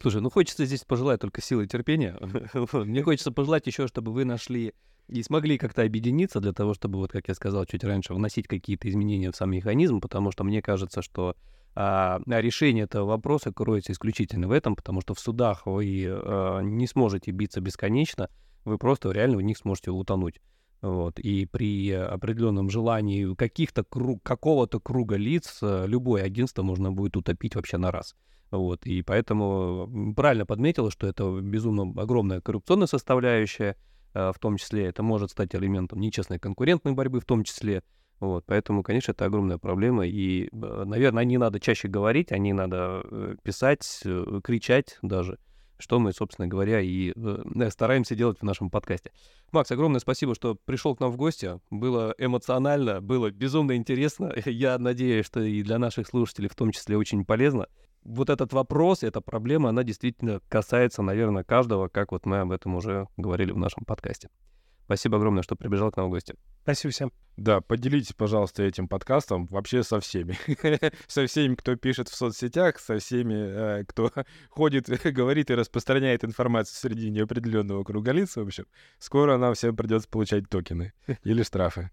Слушай, 0.00 0.20
ну 0.20 0.30
хочется 0.30 0.64
здесь 0.64 0.84
пожелать 0.84 1.20
только 1.20 1.40
силы 1.40 1.66
терпения. 1.66 2.18
Мне 2.72 3.02
хочется 3.02 3.32
пожелать 3.32 3.66
еще, 3.66 3.86
чтобы 3.86 4.12
вы 4.12 4.24
нашли 4.24 4.74
и 5.08 5.22
смогли 5.22 5.58
как-то 5.58 5.82
объединиться 5.82 6.40
для 6.40 6.52
того, 6.52 6.74
чтобы, 6.74 6.98
вот 6.98 7.12
как 7.12 7.28
я 7.28 7.34
сказал 7.34 7.66
чуть 7.66 7.84
раньше, 7.84 8.14
вносить 8.14 8.48
какие-то 8.48 8.88
изменения 8.88 9.30
в 9.30 9.36
сам 9.36 9.50
механизм, 9.50 10.00
потому 10.00 10.30
что 10.30 10.44
мне 10.44 10.62
кажется, 10.62 11.02
что 11.02 11.36
а, 11.74 12.20
решение 12.26 12.84
этого 12.84 13.06
вопроса 13.06 13.52
кроется 13.52 13.92
исключительно 13.92 14.48
в 14.48 14.52
этом, 14.52 14.76
потому 14.76 15.00
что 15.00 15.14
в 15.14 15.20
судах 15.20 15.66
вы 15.66 16.06
а, 16.08 16.60
не 16.60 16.86
сможете 16.86 17.30
биться 17.30 17.60
бесконечно, 17.60 18.30
вы 18.64 18.78
просто 18.78 19.10
реально 19.10 19.38
в 19.38 19.42
них 19.42 19.58
сможете 19.58 19.90
утонуть. 19.90 20.40
Вот. 20.82 21.20
И 21.20 21.46
при 21.46 21.92
определенном 21.92 22.68
желании 22.68 23.34
каких-то 23.36 23.84
круг, 23.84 24.20
какого-то 24.24 24.80
круга 24.80 25.14
лиц 25.16 25.60
э, 25.62 25.84
любое 25.86 26.24
агентство 26.24 26.62
можно 26.64 26.90
будет 26.90 27.16
утопить 27.16 27.54
вообще 27.54 27.78
на 27.78 27.92
раз. 27.92 28.16
Вот. 28.50 28.84
И 28.84 29.02
поэтому 29.02 30.12
правильно 30.16 30.44
подметила, 30.44 30.90
что 30.90 31.06
это 31.06 31.40
безумно 31.40 32.02
огромная 32.02 32.40
коррупционная 32.40 32.88
составляющая, 32.88 33.76
э, 34.12 34.32
в 34.34 34.38
том 34.40 34.56
числе 34.56 34.86
это 34.86 35.04
может 35.04 35.30
стать 35.30 35.54
элементом 35.54 36.00
нечестной 36.00 36.40
конкурентной 36.40 36.92
борьбы 36.94 37.20
в 37.20 37.24
том 37.24 37.44
числе. 37.44 37.84
Вот, 38.18 38.44
поэтому, 38.46 38.84
конечно, 38.84 39.10
это 39.10 39.24
огромная 39.24 39.58
проблема. 39.58 40.04
И, 40.04 40.48
э, 40.52 40.84
наверное, 40.84 41.22
о 41.22 41.24
ней 41.24 41.38
надо 41.38 41.60
чаще 41.60 41.86
говорить, 41.86 42.32
о 42.32 42.38
ней 42.38 42.52
надо 42.52 43.36
писать, 43.44 44.02
кричать 44.42 44.98
даже 45.00 45.38
что 45.82 45.98
мы, 45.98 46.12
собственно 46.12 46.48
говоря, 46.48 46.80
и 46.80 47.12
э, 47.14 47.70
стараемся 47.70 48.14
делать 48.14 48.38
в 48.40 48.44
нашем 48.44 48.70
подкасте. 48.70 49.12
Макс, 49.50 49.70
огромное 49.70 50.00
спасибо, 50.00 50.34
что 50.34 50.54
пришел 50.54 50.96
к 50.96 51.00
нам 51.00 51.10
в 51.10 51.16
гости. 51.16 51.60
Было 51.70 52.14
эмоционально, 52.16 53.00
было 53.00 53.30
безумно 53.30 53.76
интересно. 53.76 54.32
Я 54.46 54.78
надеюсь, 54.78 55.26
что 55.26 55.40
и 55.40 55.62
для 55.62 55.78
наших 55.78 56.06
слушателей 56.06 56.48
в 56.48 56.54
том 56.54 56.70
числе 56.70 56.96
очень 56.96 57.24
полезно. 57.24 57.66
Вот 58.04 58.30
этот 58.30 58.52
вопрос, 58.52 59.02
эта 59.02 59.20
проблема, 59.20 59.68
она 59.68 59.84
действительно 59.84 60.40
касается, 60.48 61.02
наверное, 61.02 61.44
каждого, 61.44 61.88
как 61.88 62.12
вот 62.12 62.26
мы 62.26 62.40
об 62.40 62.50
этом 62.50 62.74
уже 62.74 63.06
говорили 63.16 63.52
в 63.52 63.58
нашем 63.58 63.84
подкасте. 63.84 64.28
Спасибо 64.84 65.16
огромное, 65.16 65.42
что 65.42 65.56
прибежал 65.56 65.90
к 65.90 65.96
нам 65.96 66.06
в 66.08 66.10
гости. 66.10 66.34
Спасибо 66.62 66.92
всем. 66.92 67.12
Да, 67.36 67.60
поделитесь, 67.60 68.12
пожалуйста, 68.12 68.62
этим 68.62 68.88
подкастом 68.88 69.46
вообще 69.46 69.82
со 69.82 70.00
всеми. 70.00 70.38
со 71.06 71.26
всеми, 71.26 71.54
кто 71.54 71.76
пишет 71.76 72.08
в 72.08 72.14
соцсетях, 72.14 72.78
со 72.78 72.98
всеми, 72.98 73.80
э, 73.80 73.84
кто 73.84 74.10
ходит, 74.50 74.88
говорит 75.04 75.50
и 75.50 75.54
распространяет 75.54 76.24
информацию 76.24 76.76
среди 76.76 77.10
неопределенного 77.10 77.84
круга 77.84 78.12
лиц. 78.12 78.36
В 78.36 78.40
общем, 78.40 78.66
скоро 78.98 79.38
нам 79.38 79.54
всем 79.54 79.74
придется 79.74 80.08
получать 80.08 80.48
токены 80.48 80.92
или 81.24 81.42
штрафы. 81.42 81.90